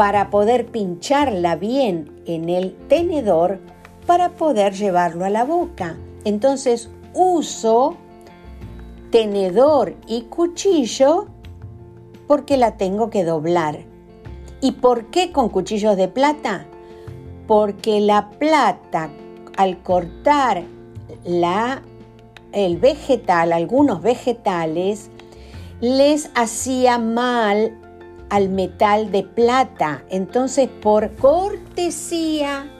para 0.00 0.30
poder 0.30 0.64
pincharla 0.68 1.56
bien 1.56 2.22
en 2.24 2.48
el 2.48 2.74
tenedor 2.88 3.58
para 4.06 4.30
poder 4.30 4.72
llevarlo 4.72 5.26
a 5.26 5.28
la 5.28 5.44
boca. 5.44 5.98
Entonces 6.24 6.88
uso 7.12 7.98
tenedor 9.10 9.94
y 10.06 10.22
cuchillo 10.22 11.26
porque 12.26 12.56
la 12.56 12.78
tengo 12.78 13.10
que 13.10 13.24
doblar. 13.24 13.80
¿Y 14.62 14.72
por 14.72 15.10
qué 15.10 15.32
con 15.32 15.50
cuchillos 15.50 15.98
de 15.98 16.08
plata? 16.08 16.64
Porque 17.46 18.00
la 18.00 18.30
plata 18.30 19.10
al 19.58 19.82
cortar 19.82 20.62
la, 21.24 21.82
el 22.52 22.78
vegetal, 22.78 23.52
algunos 23.52 24.00
vegetales, 24.00 25.10
les 25.82 26.30
hacía 26.34 26.96
mal 26.96 27.79
al 28.30 28.48
metal 28.48 29.12
de 29.12 29.24
plata. 29.24 30.04
Entonces, 30.08 30.68
por 30.68 31.14
cortesía, 31.16 32.70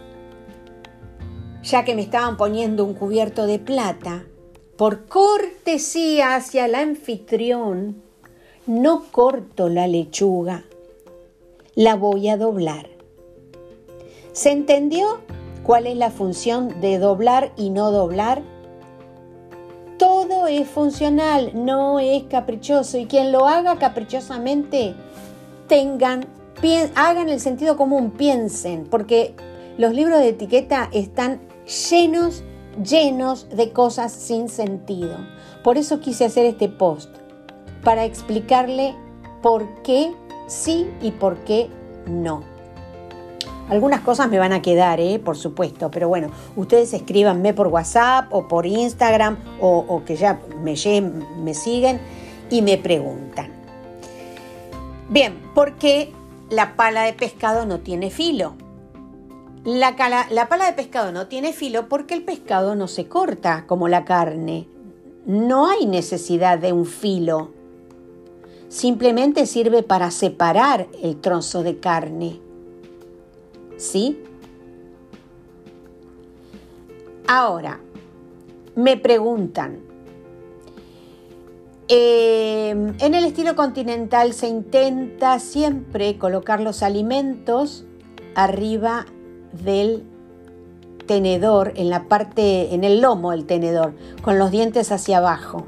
ya 1.63 1.85
que 1.85 1.95
me 1.95 2.03
estaban 2.03 2.37
poniendo 2.37 2.85
un 2.85 2.95
cubierto 2.95 3.47
de 3.47 3.59
plata, 3.59 4.25
por 4.77 5.07
cortesía 5.07 6.37
hacia 6.37 6.65
el 6.65 6.75
anfitrión, 6.75 8.03
no 8.67 9.05
corto 9.11 9.69
la 9.69 9.87
lechuga, 9.87 10.65
la 11.75 11.97
voy 11.97 12.29
a 12.29 12.39
doblar. 12.39 12.89
¿Se 14.33 14.53
entendió 14.53 15.21
cuál 15.65 15.87
es 15.87 15.97
la 15.97 16.11
función 16.11 16.81
de 16.81 16.99
doblar 16.99 17.53
y 17.57 17.71
no 17.71 17.91
doblar? 17.91 18.43
Todo 19.99 20.47
es 20.47 20.67
funcional, 20.67 21.51
no 21.53 21.99
es 21.99 22.23
caprichoso 22.23 22.97
y 22.97 23.05
quien 23.05 23.33
lo 23.33 23.47
haga 23.47 23.77
caprichosamente, 23.77 24.95
tengan, 25.71 26.27
hagan 26.97 27.29
el 27.29 27.39
sentido 27.39 27.77
común, 27.77 28.11
piensen, 28.11 28.89
porque 28.91 29.35
los 29.79 29.95
libros 29.95 30.19
de 30.19 30.31
etiqueta 30.31 30.91
están 30.93 31.41
llenos, 31.91 32.43
llenos 32.85 33.49
de 33.51 33.73
cosas 33.73 34.11
sin 34.11 34.49
sentido. 34.49 35.17
Por 35.63 35.79
eso 35.79 36.01
quise 36.01 36.25
hacer 36.25 36.45
este 36.45 36.69
post, 36.69 37.15
para 37.85 38.05
explicarle 38.05 38.97
por 39.43 39.83
qué 39.83 40.13
sí 40.49 40.89
y 41.01 41.13
por 41.13 41.37
qué 41.45 41.71
no. 42.07 42.43
Algunas 43.69 44.01
cosas 44.01 44.29
me 44.29 44.41
van 44.41 44.53
a 44.53 44.61
quedar, 44.61 44.99
¿eh? 44.99 45.21
por 45.21 45.37
supuesto, 45.37 45.89
pero 45.93 46.09
bueno, 46.09 46.31
ustedes 46.57 46.93
escríbanme 46.93 47.55
por 47.55 47.69
WhatsApp 47.69 48.27
o 48.33 48.49
por 48.49 48.67
Instagram 48.67 49.39
o, 49.61 50.03
que 50.05 50.17
ya 50.17 50.41
me, 50.65 50.75
me 51.45 51.55
siguen 51.55 52.01
y 52.51 52.61
me 52.61 52.77
preguntan. 52.77 53.60
Bien, 55.11 55.35
¿por 55.55 55.75
qué 55.77 56.13
la 56.49 56.77
pala 56.77 57.03
de 57.03 57.13
pescado 57.13 57.67
no 57.67 57.81
tiene 57.81 58.11
filo? 58.11 58.55
La, 59.65 59.95
la, 60.31 60.49
pala 60.49 60.67
de 60.67 60.73
pescado 60.73 61.13
no 61.13 61.27
tiene 61.27 61.53
filo 61.53 61.89
porque 61.89 62.15
el 62.15 62.23
pescado 62.23 62.75
no 62.75 62.89
se 62.89 63.09
corta 63.09 63.67
como 63.67 63.89
la 63.89 64.07
carne. 64.07 64.67
No 65.27 65.67
hay 65.67 65.85
necesidad 65.85 66.59
de 66.59 66.73
un 66.73 66.87
filo 66.87 67.51
simplemente 68.71 69.47
sirve 69.47 69.83
para 69.83 70.13
separar 70.13 70.87
el 71.03 71.21
trozo 71.21 71.63
de 71.63 71.79
carne. 71.79 72.41
¿Sí? 73.77 74.19
Ahora, 77.27 77.81
me 78.77 78.97
preguntan, 78.97 79.81
eh, 81.93 82.71
en 82.71 83.15
el 83.15 83.25
estilo 83.25 83.57
continental 83.57 84.33
se 84.33 84.47
intenta 84.47 85.41
siempre 85.41 86.19
colocar 86.19 86.61
los 86.61 86.85
alimentos 86.85 87.85
arriba 88.37 89.07
del 89.53 90.05
tenedor, 91.07 91.73
en 91.75 91.91
la 91.91 92.05
parte, 92.05 92.73
en 92.73 92.85
el 92.85 93.01
lomo 93.01 93.33
del 93.33 93.45
tenedor, 93.45 93.95
con 94.23 94.39
los 94.39 94.53
dientes 94.53 94.93
hacia 94.93 95.19
abajo 95.19 95.67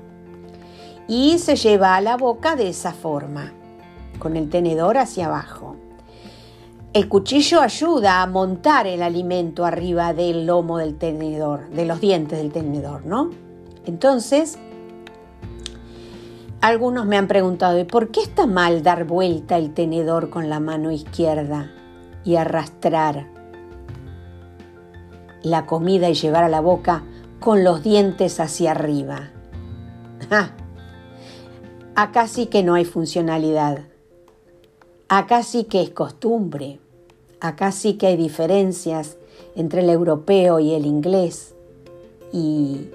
y 1.09 1.39
se 1.39 1.57
lleva 1.57 1.97
a 1.97 2.01
la 2.01 2.17
boca 2.17 2.57
de 2.57 2.69
esa 2.69 2.93
forma, 2.93 3.53
con 4.19 4.37
el 4.37 4.49
tenedor 4.49 4.99
hacia 4.99 5.27
abajo. 5.27 5.77
El 6.93 7.09
cuchillo 7.09 7.61
ayuda 7.61 8.23
a 8.23 8.27
montar 8.27 8.87
el 8.87 9.03
alimento 9.03 9.65
arriba 9.65 10.15
del 10.15 10.47
lomo 10.47 10.79
del 10.79 10.97
tenedor, 10.97 11.69
de 11.71 11.87
los 11.87 12.01
dientes 12.01 12.39
del 12.39 12.53
tenedor, 12.53 13.05
¿no? 13.07 13.31
Entonces, 13.87 14.59
algunos 16.63 17.07
me 17.07 17.17
han 17.17 17.27
preguntado, 17.27 17.79
¿y 17.79 17.85
por 17.85 18.11
qué 18.13 18.21
está 18.23 18.47
mal 18.47 18.85
dar 18.85 19.05
vuelta 19.05 19.59
el 19.59 19.75
tenedor 19.75 20.31
con 20.31 20.49
la 20.49 20.61
mano 20.61 20.93
izquierda 20.93 21.73
y 22.25 22.37
arrastrar 22.37 23.27
la 25.43 25.67
comida 25.67 26.09
y 26.09 26.15
llevar 26.15 26.45
a 26.45 26.49
la 26.49 26.61
boca 26.61 27.03
con 27.41 27.65
los 27.65 27.83
dientes 27.83 28.39
hacia 28.39 28.71
arriba? 28.71 29.31
Acá 31.97 32.29
sí 32.29 32.47
que 32.47 32.63
no 32.63 32.75
hay 32.75 32.85
funcionalidad. 32.85 33.81
Acá 35.09 35.43
sí 35.43 35.65
que 35.65 35.83
es 35.83 35.91
costumbre. 35.91 36.79
Acá 37.41 37.73
sí 37.73 37.95
que 37.95 38.07
hay 38.07 38.17
diferencias 38.17 39.19
entre 39.57 39.83
el 39.83 39.91
europeo 39.91 40.61
y 40.61 40.75
el 40.75 40.87
inglés. 40.87 41.57
Y 42.33 42.89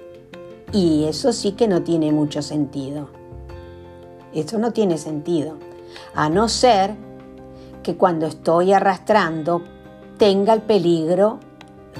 Y 0.72 1.04
eso 1.04 1.32
sí 1.34 1.52
que 1.52 1.68
no 1.68 1.82
tiene 1.82 2.12
mucho 2.12 2.40
sentido. 2.40 3.17
Esto 4.40 4.58
no 4.58 4.72
tiene 4.72 4.98
sentido. 4.98 5.54
A 6.14 6.28
no 6.28 6.48
ser 6.48 6.94
que 7.82 7.96
cuando 7.96 8.26
estoy 8.26 8.72
arrastrando 8.72 9.62
tenga 10.18 10.52
el 10.52 10.62
peligro 10.62 11.38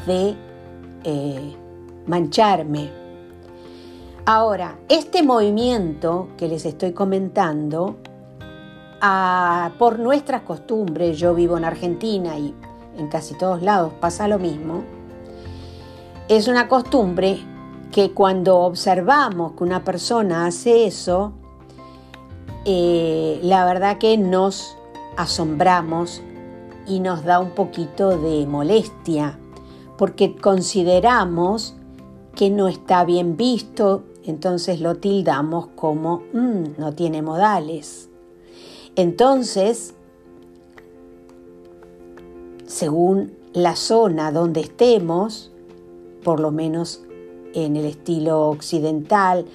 de 0.07 0.35
eh, 1.05 1.55
mancharme. 2.07 2.91
Ahora, 4.25 4.79
este 4.89 5.23
movimiento 5.23 6.29
que 6.37 6.49
les 6.49 6.67
estoy 6.67 6.93
comentando, 6.93 7.97
por 9.79 9.99
nuestras 9.99 10.43
costumbres, 10.43 11.19
yo 11.19 11.35
vivo 11.35 11.57
en 11.57 11.65
Argentina 11.65 12.37
y 12.37 12.55
en 12.99 13.09
casi 13.09 13.35
todos 13.39 13.63
lados 13.63 13.93
pasa 14.01 14.29
lo 14.29 14.39
mismo, 14.39 14.83
es 16.29 16.49
una 16.49 16.69
costumbre 16.69 17.39
que 17.93 18.11
cuando 18.13 18.59
observamos 18.59 19.53
que 19.53 19.65
una 19.65 19.83
persona 19.83 20.47
hace 20.47 20.87
eso, 20.87 21.33
eh, 22.71 23.41
la 23.43 23.65
verdad 23.65 23.97
que 23.97 24.19
nos 24.19 24.77
asombramos 25.17 26.21
y 26.87 27.01
nos 27.01 27.25
da 27.25 27.41
un 27.41 27.53
poquito 27.53 28.19
de 28.19 28.47
molestia, 28.47 29.39
porque 29.97 30.37
consideramos 30.37 31.75
que 32.35 32.51
no 32.51 32.69
está 32.69 33.07
bien 33.07 33.39
visto, 33.39 34.05
entonces 34.23 34.83
lo 34.83 34.97
tildamos 34.97 35.69
como 35.77 36.25
mm, 36.35 36.77
no 36.77 36.93
tiene 36.93 37.23
modales. 37.23 38.11
Entonces, 38.97 39.95
según 42.67 43.33
la 43.55 43.77
zona 43.77 44.31
donde 44.31 44.61
estemos, 44.61 45.53
por 46.23 46.39
lo 46.39 46.51
menos 46.51 47.03
en 47.55 47.77
el 47.77 47.87
estilo 47.87 48.51
occidental, 48.51 49.47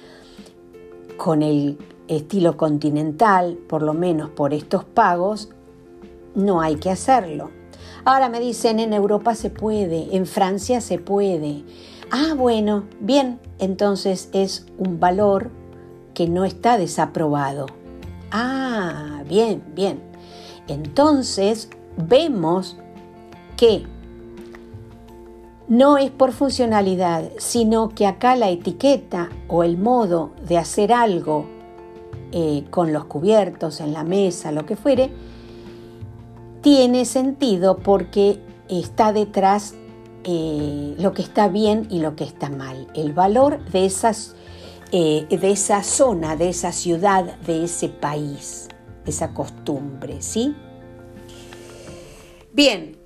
con 1.16 1.42
el 1.42 1.78
estilo 2.08 2.56
continental, 2.56 3.58
por 3.68 3.82
lo 3.82 3.94
menos 3.94 4.30
por 4.30 4.52
estos 4.54 4.84
pagos, 4.84 5.50
no 6.34 6.60
hay 6.60 6.76
que 6.76 6.90
hacerlo. 6.90 7.50
Ahora 8.04 8.28
me 8.28 8.40
dicen, 8.40 8.80
en 8.80 8.92
Europa 8.92 9.34
se 9.34 9.50
puede, 9.50 10.14
en 10.16 10.26
Francia 10.26 10.80
se 10.80 10.98
puede. 10.98 11.64
Ah, 12.10 12.34
bueno, 12.36 12.84
bien, 13.00 13.40
entonces 13.58 14.28
es 14.32 14.66
un 14.78 15.00
valor 15.00 15.50
que 16.12 16.28
no 16.28 16.44
está 16.44 16.76
desaprobado. 16.76 17.66
Ah, 18.30 19.22
bien, 19.28 19.62
bien. 19.74 20.00
Entonces 20.68 21.70
vemos 21.96 22.76
que 23.56 23.86
no 25.66 25.96
es 25.96 26.10
por 26.10 26.32
funcionalidad, 26.32 27.30
sino 27.38 27.88
que 27.88 28.06
acá 28.06 28.36
la 28.36 28.50
etiqueta 28.50 29.30
o 29.48 29.62
el 29.64 29.78
modo 29.78 30.32
de 30.46 30.58
hacer 30.58 30.92
algo 30.92 31.53
eh, 32.36 32.64
con 32.68 32.92
los 32.92 33.04
cubiertos 33.04 33.78
en 33.78 33.92
la 33.92 34.02
mesa, 34.02 34.50
lo 34.50 34.66
que 34.66 34.74
fuere, 34.74 35.08
tiene 36.62 37.04
sentido 37.04 37.76
porque 37.76 38.40
está 38.68 39.12
detrás 39.12 39.76
eh, 40.24 40.96
lo 40.98 41.12
que 41.12 41.22
está 41.22 41.46
bien 41.46 41.86
y 41.90 42.00
lo 42.00 42.16
que 42.16 42.24
está 42.24 42.50
mal, 42.50 42.88
el 42.96 43.12
valor 43.12 43.64
de, 43.66 43.84
esas, 43.84 44.34
eh, 44.90 45.26
de 45.30 45.50
esa 45.52 45.84
zona, 45.84 46.34
de 46.34 46.48
esa 46.48 46.72
ciudad, 46.72 47.38
de 47.42 47.62
ese 47.66 47.88
país, 47.88 48.66
esa 49.06 49.32
costumbre, 49.32 50.20
¿sí? 50.20 50.56
Bien, 52.52 52.98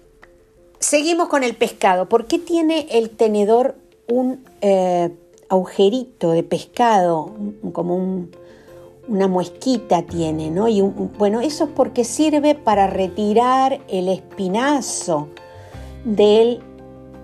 Seguimos 0.80 1.28
con 1.28 1.42
el 1.42 1.56
pescado. 1.56 2.08
¿Por 2.08 2.26
qué 2.26 2.38
tiene 2.38 2.86
el 2.92 3.10
tenedor 3.10 3.74
un 4.06 4.44
agujerito 5.48 6.30
de 6.30 6.44
pescado, 6.44 7.34
como 7.72 8.28
una 9.08 9.26
muesquita 9.26 10.02
tiene, 10.02 10.50
¿no? 10.50 10.68
Y 10.68 10.80
bueno, 10.82 11.40
eso 11.40 11.64
es 11.64 11.70
porque 11.70 12.04
sirve 12.04 12.54
para 12.54 12.86
retirar 12.86 13.80
el 13.88 14.08
espinazo 14.08 15.28
del 16.04 16.60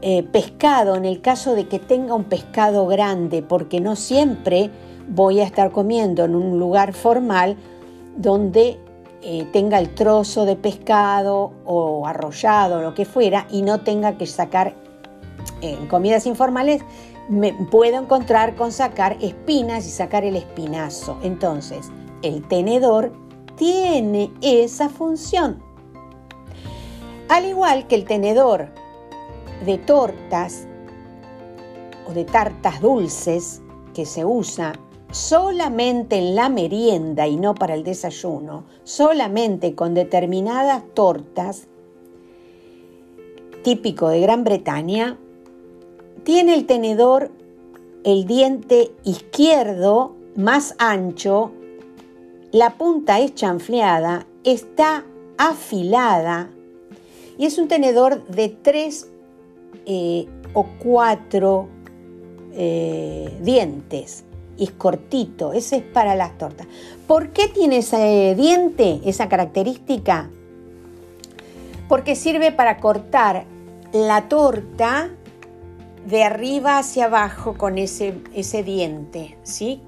eh, 0.01 0.23
pescado 0.23 0.97
en 0.97 1.05
el 1.05 1.21
caso 1.21 1.55
de 1.55 1.69
que 1.69 1.79
tenga 1.79 2.15
un 2.15 2.25
pescado 2.25 2.87
grande, 2.87 3.43
porque 3.43 3.81
no 3.81 3.97
siempre 3.97 4.71
voy 5.09 5.41
a 5.41 5.45
estar 5.45 5.71
comiendo 5.71 6.25
en 6.25 6.35
un 6.35 6.59
lugar 6.59 6.95
formal 6.95 7.57
donde 8.17 8.79
eh, 9.23 9.47
tenga 9.53 9.79
el 9.79 9.95
trozo 9.95 10.45
de 10.45 10.57
pescado 10.57 11.53
o 11.65 12.07
arrollado, 12.07 12.83
lo 12.83 12.95
que 12.95 13.05
fuera, 13.05 13.47
y 13.51 13.63
no 13.63 13.81
tenga 13.81 14.17
que 14.17 14.27
sacar 14.27 14.75
en 15.61 15.87
comidas 15.87 16.27
informales, 16.27 16.83
me 17.29 17.53
puedo 17.53 18.01
encontrar 18.01 18.55
con 18.55 18.73
sacar 18.73 19.17
espinas 19.21 19.87
y 19.87 19.91
sacar 19.91 20.25
el 20.25 20.37
espinazo. 20.37 21.19
Entonces, 21.23 21.91
el 22.23 22.47
tenedor 22.47 23.13
tiene 23.57 24.33
esa 24.41 24.89
función. 24.89 25.63
Al 27.29 27.47
igual 27.47 27.87
que 27.87 27.95
el 27.95 28.05
tenedor 28.05 28.69
de 29.65 29.79
tortas 29.79 30.67
o 32.07 32.13
de 32.13 32.25
tartas 32.25 32.81
dulces 32.81 33.63
que 33.95 34.05
se 34.05 34.25
usa 34.25 34.75
solamente 35.11 36.17
en 36.17 36.35
la 36.35 36.49
merienda 36.49 37.27
y 37.27 37.37
no 37.37 37.55
para 37.55 37.75
el 37.75 37.85
desayuno, 37.85 38.65
solamente 38.83 39.75
con 39.75 39.95
determinadas 39.95 40.83
tortas, 40.93 41.69
típico 43.63 44.09
de 44.09 44.21
Gran 44.21 44.45
Bretaña, 44.45 45.17
tiene 46.25 46.55
el 46.55 46.67
tenedor 46.67 47.31
el 48.05 48.27
diente 48.27 48.93
izquierdo 49.05 50.15
más 50.37 50.75
ancho, 50.79 51.53
la 52.53 52.75
punta 52.75 53.19
es 53.21 53.35
chanfleada, 53.35 54.27
está 54.45 55.05
afilada 55.39 56.51
y 57.39 57.47
es 57.47 57.59
un 57.59 57.67
tenedor 57.67 58.27
de 58.27 58.51
tres 58.51 59.09
eh, 59.87 60.27
o 60.53 60.67
cuatro 60.79 61.69
eh, 62.53 63.37
dientes 63.41 64.25
es 64.59 64.71
cortito, 64.71 65.53
ese 65.53 65.77
es 65.77 65.83
para 65.83 66.15
las 66.15 66.39
tortas. 66.39 66.67
¿Por 67.07 67.31
qué 67.31 67.49
tiene 67.49 67.79
ese 67.79 68.35
diente, 68.37 69.01
esa 69.05 69.29
característica? 69.29 70.31
Porque 71.89 72.15
sirve 72.15 72.53
para 72.53 72.79
cortar 72.79 73.47
la 73.93 74.29
torta 74.29 75.11
de 76.07 76.25
arriba 76.25 76.79
hacia 76.79 77.07
abajo 77.07 77.55
con 77.57 77.79
ese, 77.79 78.15
ese 78.35 78.63
diente, 78.63 79.39
¿sí? 79.43 79.81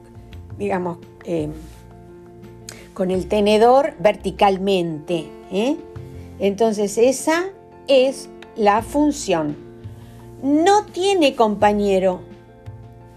Digamos, 0.58 0.98
eh, 1.24 1.50
con 2.94 3.10
el 3.10 3.28
tenedor 3.28 3.94
verticalmente. 3.98 5.26
¿eh? 5.50 5.76
Entonces 6.38 6.96
esa 6.98 7.44
es 7.88 8.28
la 8.56 8.82
función. 8.82 9.56
No 10.42 10.84
tiene 10.86 11.34
compañero, 11.34 12.20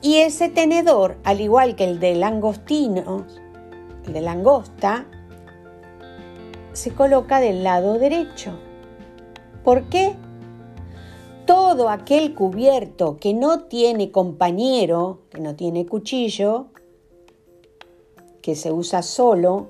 y 0.01 0.17
ese 0.17 0.47
tenedor, 0.47 1.17
al 1.25 1.41
igual 1.41 1.75
que 1.75 1.83
el 1.83 1.99
de 1.99 2.15
langostinos, 2.15 3.41
el 4.05 4.13
de 4.13 4.21
langosta, 4.21 5.05
se 6.71 6.91
coloca 6.93 7.41
del 7.41 7.63
lado 7.63 7.99
derecho. 7.99 8.57
¿Por 9.65 9.83
qué? 9.89 10.15
Todo 11.49 11.89
aquel 11.89 12.35
cubierto 12.35 13.17
que 13.19 13.33
no 13.33 13.61
tiene 13.61 14.11
compañero, 14.11 15.21
que 15.31 15.41
no 15.41 15.55
tiene 15.55 15.87
cuchillo, 15.87 16.67
que 18.39 18.55
se 18.55 18.71
usa 18.71 19.01
solo, 19.01 19.65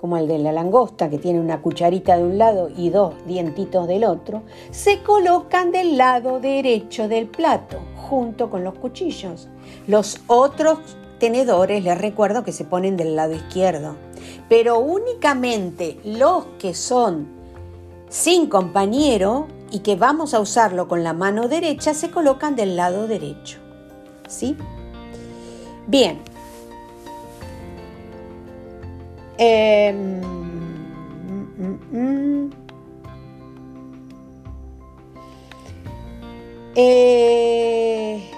como 0.00 0.16
el 0.16 0.28
de 0.28 0.38
la 0.38 0.52
langosta, 0.52 1.10
que 1.10 1.18
tiene 1.18 1.40
una 1.40 1.60
cucharita 1.60 2.16
de 2.16 2.22
un 2.22 2.38
lado 2.38 2.70
y 2.76 2.90
dos 2.90 3.14
dientitos 3.26 3.88
del 3.88 4.04
otro, 4.04 4.44
se 4.70 5.02
colocan 5.02 5.72
del 5.72 5.96
lado 5.96 6.38
derecho 6.38 7.08
del 7.08 7.26
plato 7.26 7.80
junto 7.96 8.50
con 8.50 8.62
los 8.62 8.74
cuchillos. 8.74 9.48
Los 9.88 10.20
otros 10.28 10.78
tenedores, 11.18 11.82
les 11.82 11.98
recuerdo 11.98 12.44
que 12.44 12.52
se 12.52 12.64
ponen 12.64 12.96
del 12.96 13.16
lado 13.16 13.32
izquierdo, 13.32 13.96
pero 14.48 14.78
únicamente 14.78 15.98
los 16.04 16.44
que 16.60 16.74
son 16.74 17.26
sin 18.08 18.48
compañero 18.48 19.48
y 19.74 19.80
que 19.80 19.96
vamos 19.96 20.34
a 20.34 20.40
usarlo 20.40 20.86
con 20.86 21.02
la 21.02 21.12
mano 21.14 21.48
derecha 21.48 21.94
se 21.94 22.08
colocan 22.08 22.54
del 22.54 22.76
lado 22.76 23.08
derecho. 23.08 23.58
¿Sí? 24.28 24.56
Bien. 25.88 26.20
Em, 29.36 30.20
mm, 30.20 31.80
mm, 31.90 31.98
mm. 31.98 32.50
Eh, 36.76 38.30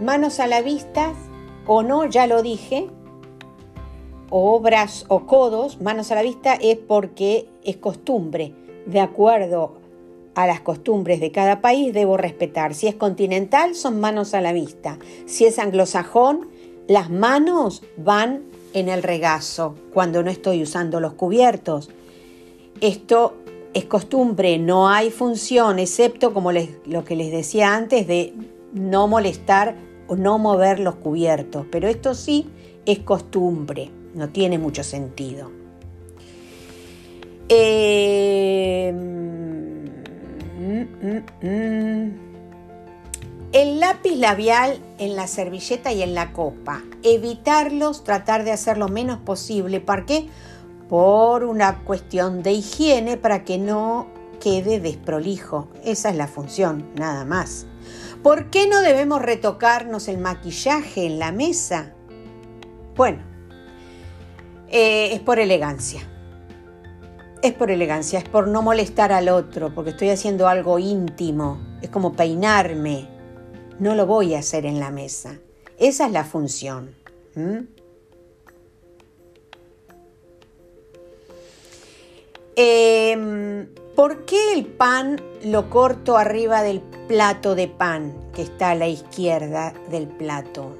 manos 0.00 0.40
a 0.40 0.46
la 0.46 0.62
vista 0.62 1.12
o 1.66 1.82
no, 1.82 2.06
ya 2.06 2.26
lo 2.26 2.40
dije. 2.40 2.88
O 4.30 4.60
brazos 4.60 5.04
o 5.08 5.26
codos, 5.26 5.78
manos 5.82 6.10
a 6.10 6.14
la 6.14 6.22
vista 6.22 6.54
es 6.54 6.78
porque 6.78 7.50
es 7.62 7.76
costumbre, 7.76 8.54
de 8.86 9.00
acuerdo 9.00 9.80
a 10.34 10.46
las 10.46 10.60
costumbres 10.60 11.20
de 11.20 11.32
cada 11.32 11.60
país 11.60 11.92
debo 11.92 12.16
respetar. 12.16 12.74
Si 12.74 12.86
es 12.86 12.94
continental, 12.94 13.74
son 13.74 14.00
manos 14.00 14.34
a 14.34 14.40
la 14.40 14.52
vista. 14.52 14.98
Si 15.26 15.44
es 15.44 15.58
anglosajón, 15.58 16.48
las 16.88 17.10
manos 17.10 17.82
van 17.96 18.42
en 18.72 18.88
el 18.88 19.02
regazo 19.02 19.74
cuando 19.92 20.22
no 20.22 20.30
estoy 20.30 20.62
usando 20.62 21.00
los 21.00 21.14
cubiertos. 21.14 21.90
Esto 22.80 23.34
es 23.74 23.84
costumbre, 23.84 24.58
no 24.58 24.88
hay 24.88 25.10
función, 25.10 25.78
excepto 25.78 26.32
como 26.32 26.52
lo 26.52 27.04
que 27.04 27.16
les 27.16 27.30
decía 27.30 27.74
antes 27.74 28.06
de 28.06 28.32
no 28.72 29.08
molestar 29.08 29.76
o 30.08 30.16
no 30.16 30.38
mover 30.38 30.80
los 30.80 30.96
cubiertos. 30.96 31.66
Pero 31.70 31.88
esto 31.88 32.14
sí 32.14 32.46
es 32.86 33.00
costumbre, 33.00 33.90
no 34.14 34.28
tiene 34.30 34.58
mucho 34.58 34.82
sentido. 34.82 35.59
Eh, 37.52 38.92
mm, 38.94 39.80
mm, 41.04 41.48
mm. 41.48 42.30
El 43.52 43.80
lápiz 43.80 44.14
labial 44.14 44.78
en 44.98 45.16
la 45.16 45.26
servilleta 45.26 45.92
y 45.92 46.02
en 46.02 46.14
la 46.14 46.32
copa. 46.32 46.84
Evitarlos, 47.02 48.04
tratar 48.04 48.44
de 48.44 48.52
hacer 48.52 48.78
lo 48.78 48.86
menos 48.86 49.18
posible. 49.18 49.80
¿Para 49.80 50.06
qué? 50.06 50.28
Por 50.88 51.42
una 51.42 51.80
cuestión 51.80 52.44
de 52.44 52.52
higiene, 52.52 53.16
para 53.16 53.42
que 53.42 53.58
no 53.58 54.06
quede 54.40 54.78
desprolijo. 54.78 55.66
Esa 55.84 56.10
es 56.10 56.16
la 56.16 56.28
función, 56.28 56.88
nada 56.94 57.24
más. 57.24 57.66
¿Por 58.22 58.50
qué 58.50 58.68
no 58.68 58.80
debemos 58.80 59.20
retocarnos 59.22 60.06
el 60.06 60.18
maquillaje 60.18 61.06
en 61.06 61.18
la 61.18 61.32
mesa? 61.32 61.94
Bueno, 62.94 63.18
eh, 64.68 65.14
es 65.14 65.20
por 65.20 65.40
elegancia. 65.40 66.09
Es 67.42 67.54
por 67.54 67.70
elegancia, 67.70 68.18
es 68.18 68.28
por 68.28 68.48
no 68.48 68.60
molestar 68.60 69.12
al 69.12 69.30
otro, 69.30 69.74
porque 69.74 69.90
estoy 69.90 70.10
haciendo 70.10 70.46
algo 70.46 70.78
íntimo. 70.78 71.58
Es 71.80 71.88
como 71.88 72.12
peinarme, 72.12 73.08
no 73.78 73.94
lo 73.94 74.04
voy 74.04 74.34
a 74.34 74.40
hacer 74.40 74.66
en 74.66 74.78
la 74.78 74.90
mesa. 74.90 75.38
Esa 75.78 76.04
es 76.04 76.12
la 76.12 76.24
función. 76.24 76.94
Em, 82.56 83.68
¿Por 83.96 84.26
qué 84.26 84.52
el 84.52 84.66
pan 84.66 85.18
lo 85.42 85.70
corto 85.70 86.18
arriba 86.18 86.62
del 86.62 86.82
plato 87.08 87.54
de 87.54 87.68
pan 87.68 88.14
que 88.34 88.42
está 88.42 88.72
a 88.72 88.74
la 88.74 88.88
izquierda 88.88 89.72
del 89.90 90.08
plato? 90.08 90.76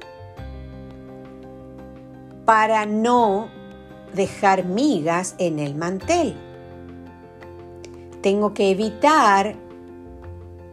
Para 2.45 2.85
no 2.85 3.49
dejar 4.13 4.65
migas 4.65 5.33
en 5.39 5.57
el 5.57 5.73
mantel. 5.73 6.35
Tengo 8.21 8.53
que 8.53 8.69
evitar 8.69 9.55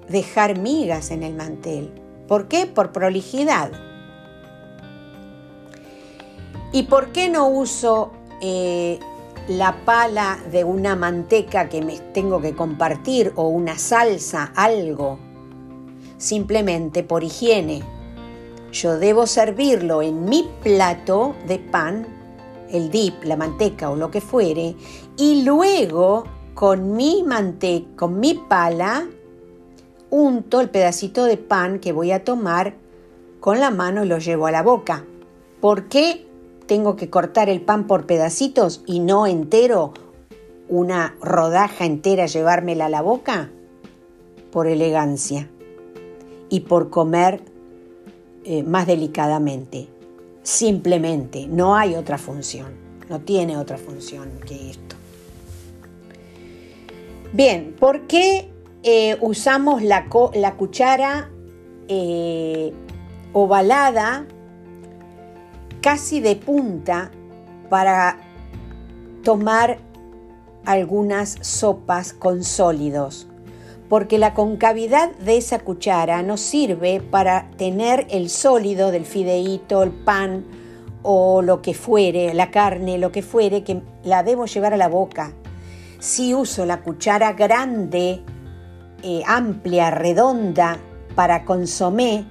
dejar 0.08 0.58
migas 0.58 1.10
en 1.10 1.22
el 1.22 1.34
mantel. 1.34 1.92
¿Por 2.26 2.48
qué? 2.48 2.66
Por 2.66 2.92
prolijidad. 2.92 3.70
¿Y 6.72 6.84
por 6.84 7.12
qué 7.12 7.30
no 7.30 7.48
uso 7.48 8.12
eh, 8.42 8.98
la 9.48 9.84
pala 9.86 10.38
de 10.52 10.64
una 10.64 10.94
manteca 10.96 11.70
que 11.70 11.80
me 11.80 11.98
tengo 11.98 12.40
que 12.42 12.54
compartir 12.54 13.32
o 13.36 13.48
una 13.48 13.78
salsa, 13.78 14.52
algo? 14.54 15.18
Simplemente 16.18 17.02
por 17.02 17.24
higiene. 17.24 17.82
Yo 18.72 18.98
debo 18.98 19.26
servirlo 19.26 20.02
en 20.02 20.26
mi 20.26 20.46
plato 20.62 21.34
de 21.46 21.58
pan, 21.58 22.06
el 22.70 22.90
dip, 22.90 23.24
la 23.24 23.36
manteca 23.36 23.88
o 23.88 23.96
lo 23.96 24.10
que 24.10 24.20
fuere, 24.20 24.76
y 25.16 25.42
luego 25.42 26.24
con 26.58 26.96
mi 26.96 27.22
manteca, 27.22 27.86
con 27.94 28.18
mi 28.18 28.34
pala, 28.34 29.06
unto 30.10 30.60
el 30.60 30.70
pedacito 30.70 31.24
de 31.24 31.36
pan 31.36 31.78
que 31.78 31.92
voy 31.92 32.10
a 32.10 32.24
tomar 32.24 32.74
con 33.38 33.60
la 33.60 33.70
mano 33.70 34.04
y 34.04 34.08
lo 34.08 34.18
llevo 34.18 34.48
a 34.48 34.50
la 34.50 34.64
boca. 34.64 35.04
¿Por 35.60 35.84
qué 35.84 36.26
tengo 36.66 36.96
que 36.96 37.10
cortar 37.10 37.48
el 37.48 37.60
pan 37.60 37.86
por 37.86 38.06
pedacitos 38.06 38.82
y 38.86 38.98
no 38.98 39.28
entero, 39.28 39.94
una 40.68 41.14
rodaja 41.20 41.84
entera, 41.84 42.26
llevármela 42.26 42.86
a 42.86 42.90
la 42.90 43.02
boca? 43.02 43.50
Por 44.50 44.66
elegancia 44.66 45.48
y 46.48 46.58
por 46.58 46.90
comer 46.90 47.40
eh, 48.42 48.64
más 48.64 48.88
delicadamente. 48.88 49.86
Simplemente, 50.42 51.46
no 51.46 51.76
hay 51.76 51.94
otra 51.94 52.18
función, 52.18 52.72
no 53.08 53.20
tiene 53.20 53.56
otra 53.56 53.78
función 53.78 54.40
que 54.44 54.70
esto. 54.70 54.97
Bien, 57.32 57.76
¿por 57.78 58.06
qué 58.06 58.50
eh, 58.82 59.18
usamos 59.20 59.82
la, 59.82 60.06
cuchara 60.56 61.30
eh, 61.88 62.72
ovalada 63.34 64.24
casi 65.82 66.20
de 66.20 66.36
punta 66.36 67.10
para 67.68 68.18
tomar 69.22 69.78
algunas 70.64 71.36
sopas 71.42 72.14
con 72.14 72.44
sólidos, 72.44 73.28
porque 73.90 74.16
la 74.16 74.32
concavidad 74.32 75.10
de 75.16 75.36
esa 75.36 75.58
cuchara 75.58 76.22
nos 76.22 76.40
sirve 76.40 77.00
para 77.00 77.50
tener 77.56 78.06
el 78.10 78.30
sólido 78.30 78.90
del 78.90 79.04
fideíto, 79.04 79.82
el 79.82 79.90
pan 79.90 80.46
o 81.02 81.42
lo 81.42 81.62
que 81.62 81.74
fuere, 81.74 82.32
la 82.32 82.50
carne, 82.50 82.96
lo 82.96 83.12
que 83.12 83.22
fuere, 83.22 83.64
que 83.64 83.82
la 84.02 84.22
debo 84.22 84.46
llevar 84.46 84.72
a 84.72 84.78
la 84.78 84.88
boca. 84.88 85.32
Si 85.98 86.34
uso 86.34 86.64
la 86.64 86.82
cuchara 86.82 87.32
grande, 87.32 88.22
eh, 89.02 89.22
amplia, 89.26 89.90
redonda 89.90 90.78
para 91.14 91.44
consomé, 91.44 92.26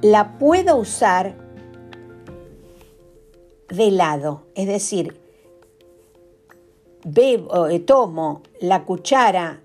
la 0.00 0.38
puedo 0.38 0.76
usar 0.76 1.34
de 3.68 3.90
lado, 3.90 4.42
es 4.54 4.66
decir, 4.66 5.20
bebo, 7.04 7.68
eh, 7.68 7.80
tomo 7.80 8.42
la 8.60 8.84
cuchara 8.84 9.62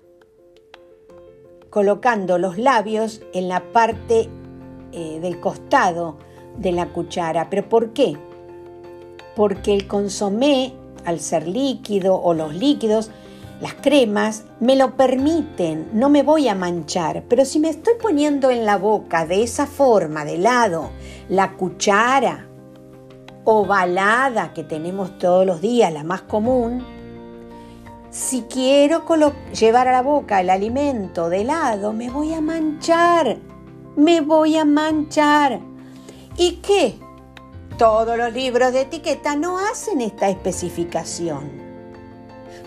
colocando 1.70 2.38
los 2.38 2.58
labios 2.58 3.20
en 3.32 3.48
la 3.48 3.72
parte 3.72 4.28
eh, 4.92 5.20
del 5.20 5.40
costado 5.40 6.16
de 6.56 6.72
la 6.72 6.88
cuchara. 6.92 7.50
¿Pero 7.50 7.68
por 7.68 7.92
qué? 7.92 8.16
Porque 9.36 9.74
el 9.74 9.86
consomé, 9.86 10.74
al 11.04 11.20
ser 11.20 11.46
líquido 11.46 12.20
o 12.20 12.34
los 12.34 12.54
líquidos, 12.54 13.10
las 13.60 13.74
cremas 13.74 14.44
me 14.60 14.76
lo 14.76 14.96
permiten, 14.96 15.88
no 15.92 16.08
me 16.10 16.22
voy 16.22 16.48
a 16.48 16.54
manchar, 16.54 17.24
pero 17.28 17.44
si 17.44 17.58
me 17.58 17.70
estoy 17.70 17.94
poniendo 18.00 18.50
en 18.50 18.64
la 18.64 18.76
boca 18.76 19.26
de 19.26 19.42
esa 19.42 19.66
forma, 19.66 20.24
de 20.24 20.38
lado, 20.38 20.90
la 21.28 21.56
cuchara 21.56 22.46
ovalada 23.44 24.52
que 24.52 24.62
tenemos 24.62 25.18
todos 25.18 25.44
los 25.44 25.60
días, 25.60 25.92
la 25.92 26.04
más 26.04 26.22
común, 26.22 26.84
si 28.10 28.42
quiero 28.42 29.04
llevar 29.52 29.88
a 29.88 29.92
la 29.92 30.02
boca 30.02 30.40
el 30.40 30.50
alimento 30.50 31.28
de 31.28 31.44
lado, 31.44 31.92
me 31.92 32.10
voy 32.10 32.34
a 32.34 32.40
manchar, 32.40 33.38
me 33.96 34.20
voy 34.20 34.56
a 34.56 34.64
manchar. 34.64 35.60
¿Y 36.36 36.56
qué? 36.56 36.98
Todos 37.78 38.18
los 38.18 38.32
libros 38.32 38.72
de 38.72 38.82
etiqueta 38.82 39.36
no 39.36 39.58
hacen 39.58 40.00
esta 40.00 40.28
especificación 40.28 41.68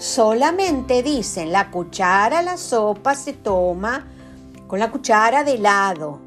solamente 0.02 1.04
dicen 1.04 1.52
la 1.52 1.70
cuchara, 1.70 2.42
la 2.42 2.58
sopa 2.58 3.14
se 3.14 3.34
toma 3.34 4.08
con 4.66 4.80
la 4.80 4.90
cuchara 4.90 5.44
de 5.44 5.60
lado, 5.60 6.20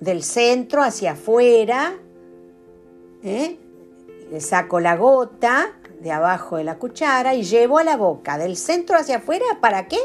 del 0.00 0.22
centro 0.22 0.82
hacia 0.82 1.12
afuera. 1.12 1.94
¿eh? 3.24 3.56
Le 4.30 4.40
saco 4.40 4.80
la 4.80 4.96
gota 4.96 5.72
de 6.00 6.12
abajo 6.12 6.58
de 6.58 6.64
la 6.64 6.76
cuchara 6.76 7.34
y 7.34 7.42
llevo 7.42 7.78
a 7.78 7.84
la 7.84 7.96
boca, 7.96 8.36
del 8.36 8.56
centro 8.56 8.98
hacia 8.98 9.16
afuera, 9.16 9.46
¿para 9.60 9.88
qué? 9.88 9.98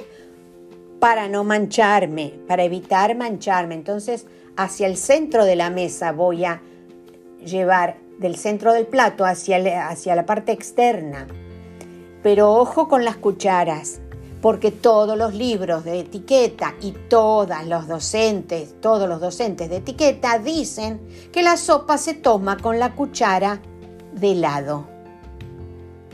Para 0.99 1.27
no 1.27 1.43
mancharme, 1.43 2.39
para 2.47 2.63
evitar 2.63 3.13
mancharme. 3.17 3.75
Entonces, 3.75 4.25
hacia 4.55 4.87
el 4.87 4.95
centro 4.95 5.43
de 5.43 5.57
la 5.57 5.69
mesa 5.69 6.13
voy 6.13 6.45
a 6.45 6.61
llevar 7.45 7.97
del 8.19 8.35
centro 8.35 8.73
del 8.73 8.87
plato 8.87 9.25
hacia, 9.25 9.87
hacia 9.89 10.15
la 10.15 10.25
parte 10.25 10.51
externa 10.51 11.27
pero 12.27 12.53
ojo 12.55 12.89
con 12.89 13.05
las 13.05 13.15
cucharas, 13.15 14.01
porque 14.41 14.71
todos 14.71 15.17
los 15.17 15.33
libros 15.33 15.85
de 15.85 16.01
etiqueta 16.01 16.75
y 16.81 16.91
todos 16.91 17.65
los 17.65 17.87
docentes, 17.87 18.75
todos 18.81 19.07
los 19.07 19.21
docentes 19.21 19.69
de 19.69 19.77
etiqueta 19.77 20.37
dicen 20.37 20.99
que 21.31 21.41
la 21.41 21.55
sopa 21.55 21.97
se 21.97 22.13
toma 22.13 22.57
con 22.57 22.79
la 22.79 22.95
cuchara 22.95 23.61
de 24.13 24.35
lado. 24.35 24.87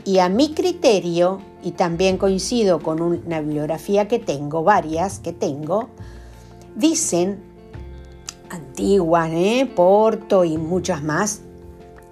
Y 0.04 0.18
a 0.18 0.28
mi 0.28 0.54
criterio, 0.54 1.40
y 1.64 1.72
también 1.72 2.16
coincido 2.18 2.78
con 2.78 3.00
una 3.00 3.40
bibliografía 3.40 4.06
que 4.06 4.20
tengo, 4.20 4.62
varias 4.62 5.18
que 5.18 5.32
tengo, 5.32 5.88
dicen, 6.76 7.42
antiguas, 8.54 9.30
¿eh? 9.32 9.70
Porto 9.74 10.44
y 10.44 10.56
muchas 10.58 11.02
más, 11.02 11.42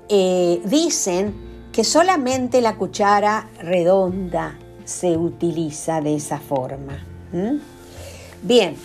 eh, 0.09 0.61
dicen 0.65 1.69
que 1.73 1.85
solamente 1.85 2.61
la 2.61 2.77
cuchara 2.77 3.49
redonda 3.61 4.59
se 4.85 5.17
utiliza 5.17 6.01
de 6.01 6.17
esa 6.17 6.39
forma. 6.39 7.07
Bien, 8.43 8.77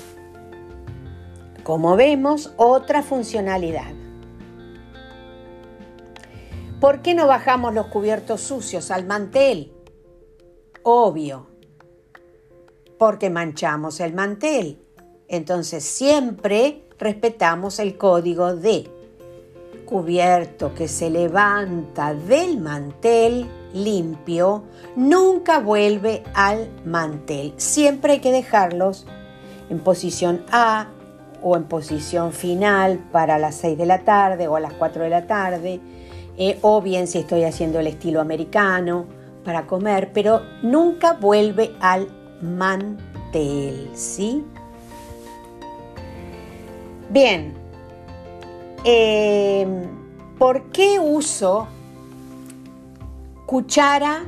como 1.63 1.97
vemos, 1.97 2.53
otra 2.55 3.03
funcionalidad. 3.03 3.91
¿Por 6.79 7.01
qué 7.01 7.13
no 7.13 7.27
bajamos 7.27 7.73
los 7.73 7.87
cubiertos 7.87 8.39
sucios 8.39 8.91
al 8.91 9.05
mantel? 9.05 9.73
Obvio, 10.83 11.47
porque 12.97 13.29
manchamos 13.29 13.99
el 13.99 14.13
mantel. 14.13 14.79
Entonces 15.27 15.83
siempre 15.83 16.83
respetamos 16.99 17.79
el 17.79 17.97
código 17.97 18.55
de 18.55 18.89
cubierto 19.87 20.73
que 20.75 20.87
se 20.87 21.09
levanta 21.09 22.13
del 22.13 22.59
mantel 22.59 23.49
limpio, 23.73 24.63
nunca 24.95 25.59
vuelve 25.59 26.23
al 26.33 26.69
mantel. 26.85 27.53
Siempre 27.57 28.13
hay 28.13 28.19
que 28.19 28.31
dejarlos 28.31 29.07
en 29.69 29.79
posición 29.79 30.43
A 30.51 30.89
o 31.41 31.55
en 31.55 31.63
posición 31.63 32.33
final 32.33 32.99
para 33.11 33.37
las 33.39 33.55
6 33.55 33.77
de 33.77 33.85
la 33.85 34.03
tarde 34.03 34.47
o 34.47 34.55
a 34.55 34.59
las 34.59 34.73
4 34.73 35.03
de 35.03 35.09
la 35.09 35.25
tarde, 35.25 35.79
eh, 36.37 36.59
o 36.61 36.81
bien 36.81 37.07
si 37.07 37.19
estoy 37.19 37.43
haciendo 37.43 37.79
el 37.79 37.87
estilo 37.87 38.21
americano 38.21 39.05
para 39.43 39.65
comer, 39.65 40.11
pero 40.13 40.41
nunca 40.61 41.13
vuelve 41.13 41.75
al 41.79 42.07
mantel, 42.41 43.89
¿sí? 43.93 44.43
Bien, 47.09 47.67
Em, 48.89 49.89
¿por 50.37 50.71
qué 50.71 50.97
uso 50.97 51.67
cuchara 53.45 54.23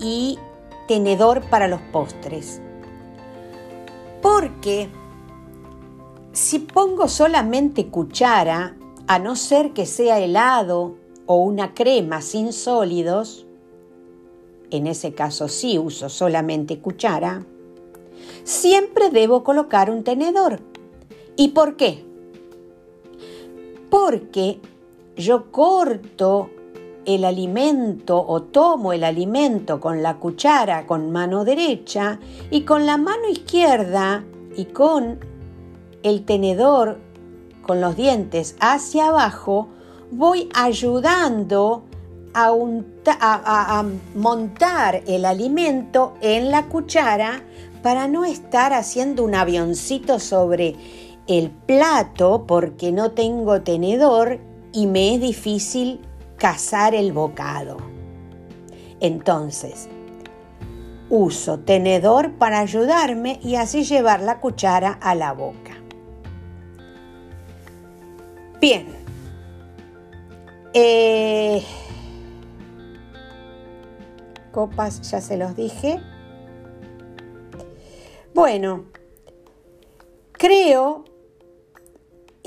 y 0.00 0.40
tenedor 0.88 1.42
para 1.48 1.68
los 1.68 1.80
postres? 1.92 2.60
Porque 4.20 4.88
si 6.32 6.58
pongo 6.58 7.06
solamente 7.06 7.86
cuchara, 7.86 8.76
a 9.06 9.20
no 9.20 9.36
ser 9.36 9.72
que 9.72 9.86
sea 9.86 10.18
helado 10.18 10.96
o 11.26 11.36
una 11.36 11.74
crema 11.74 12.22
sin 12.22 12.52
sólidos, 12.52 13.46
en 14.72 14.88
ese 14.88 15.14
caso 15.14 15.46
sí 15.46 15.78
uso 15.78 16.08
solamente 16.08 16.80
cuchara, 16.80 17.46
siempre 18.42 19.10
debo 19.10 19.44
colocar 19.44 19.90
un 19.90 20.02
tenedor. 20.02 20.58
¿Y 21.36 21.48
por 21.48 21.76
qué? 21.76 22.06
porque 23.90 24.60
yo 25.16 25.50
corto 25.50 26.50
el 27.04 27.24
alimento 27.24 28.22
o 28.26 28.42
tomo 28.42 28.92
el 28.92 29.04
alimento 29.04 29.80
con 29.80 30.02
la 30.02 30.16
cuchara 30.16 30.86
con 30.86 31.12
mano 31.12 31.44
derecha 31.44 32.18
y 32.50 32.62
con 32.62 32.84
la 32.84 32.96
mano 32.96 33.28
izquierda 33.28 34.24
y 34.56 34.66
con 34.66 35.20
el 36.02 36.24
tenedor 36.24 36.98
con 37.62 37.80
los 37.80 37.96
dientes 37.96 38.56
hacia 38.60 39.08
abajo 39.08 39.68
voy 40.10 40.48
ayudando 40.54 41.84
a, 42.34 43.82
montar 44.14 45.02
el 45.06 45.24
alimento 45.24 46.14
en 46.20 46.50
la 46.50 46.66
cuchara 46.66 47.42
para 47.82 48.08
no 48.08 48.26
estar 48.26 48.74
haciendo 48.74 49.24
un 49.24 49.34
avioncito 49.34 50.18
sobre 50.18 50.76
el 51.26 51.50
plato 51.50 52.44
porque 52.46 52.92
no 52.92 53.12
tengo 53.12 53.62
tenedor 53.62 54.38
y 54.72 54.86
me 54.86 55.14
es 55.14 55.20
difícil 55.20 56.00
cazar 56.36 56.94
el 56.94 57.12
bocado. 57.12 57.78
Entonces, 59.00 59.88
uso 61.08 61.58
tenedor 61.60 62.32
para 62.34 62.60
ayudarme 62.60 63.40
y 63.42 63.56
así 63.56 63.84
llevar 63.84 64.22
la 64.22 64.40
cuchara 64.40 64.98
a 65.00 65.14
la 65.14 65.32
boca. 65.32 65.72
Bien. 68.60 68.86
Eh, 70.74 71.62
copas, 74.52 75.00
ya 75.10 75.20
se 75.20 75.36
los 75.36 75.56
dije. 75.56 76.00
Bueno, 78.34 78.84
creo 80.32 81.04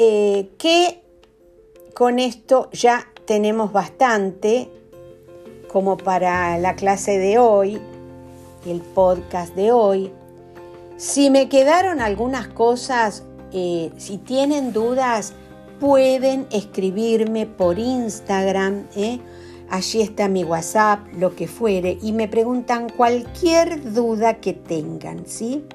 eh, 0.01 0.51
que 0.57 1.03
con 1.93 2.19
esto 2.19 2.69
ya 2.71 3.05
tenemos 3.25 3.73
bastante 3.73 4.69
como 5.67 5.97
para 5.97 6.57
la 6.57 6.77
clase 6.77 7.17
de 7.17 7.37
hoy, 7.37 7.81
el 8.65 8.79
podcast 8.79 9.53
de 9.55 9.73
hoy. 9.73 10.09
Si 10.95 11.29
me 11.29 11.49
quedaron 11.49 11.99
algunas 11.99 12.47
cosas, 12.47 13.23
eh, 13.51 13.91
si 13.97 14.17
tienen 14.17 14.71
dudas, 14.71 15.33
pueden 15.81 16.47
escribirme 16.49 17.45
por 17.45 17.77
Instagram. 17.77 18.87
¿eh? 18.95 19.19
Allí 19.69 20.01
está 20.01 20.29
mi 20.29 20.45
WhatsApp, 20.45 20.99
lo 21.17 21.35
que 21.35 21.49
fuere, 21.49 21.97
y 22.01 22.13
me 22.13 22.29
preguntan 22.29 22.87
cualquier 22.87 23.93
duda 23.93 24.35
que 24.35 24.53
tengan, 24.53 25.25
¿sí? 25.27 25.65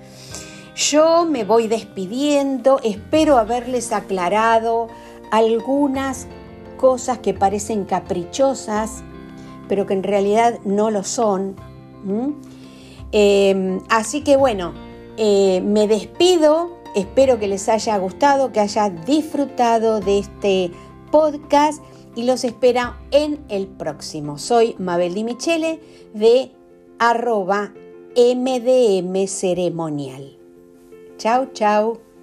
Yo 0.74 1.24
me 1.24 1.44
voy 1.44 1.68
despidiendo, 1.68 2.80
espero 2.82 3.36
haberles 3.38 3.92
aclarado 3.92 4.88
algunas 5.30 6.26
cosas 6.76 7.18
que 7.18 7.32
parecen 7.32 7.84
caprichosas, 7.84 9.04
pero 9.68 9.86
que 9.86 9.94
en 9.94 10.02
realidad 10.02 10.58
no 10.64 10.90
lo 10.90 11.04
son. 11.04 11.54
Em, 13.12 13.80
así 13.88 14.22
que 14.22 14.36
bueno, 14.36 14.72
eh, 15.16 15.62
me 15.64 15.86
despido, 15.86 16.72
espero 16.96 17.38
que 17.38 17.46
les 17.46 17.68
haya 17.68 17.96
gustado, 17.98 18.50
que 18.50 18.58
hayan 18.58 19.04
disfrutado 19.04 20.00
de 20.00 20.18
este 20.18 20.72
podcast 21.12 21.84
y 22.16 22.24
los 22.24 22.42
espero 22.42 22.96
en 23.12 23.44
el 23.48 23.68
próximo. 23.68 24.38
Soy 24.38 24.74
Mabel 24.80 25.14
Di 25.14 25.22
Michele 25.22 25.80
de 26.14 26.50
arroba 26.98 27.72
MDM 28.16 29.28
Ceremonial. 29.28 30.43
Chao, 31.18 31.46
chao. 31.54 32.13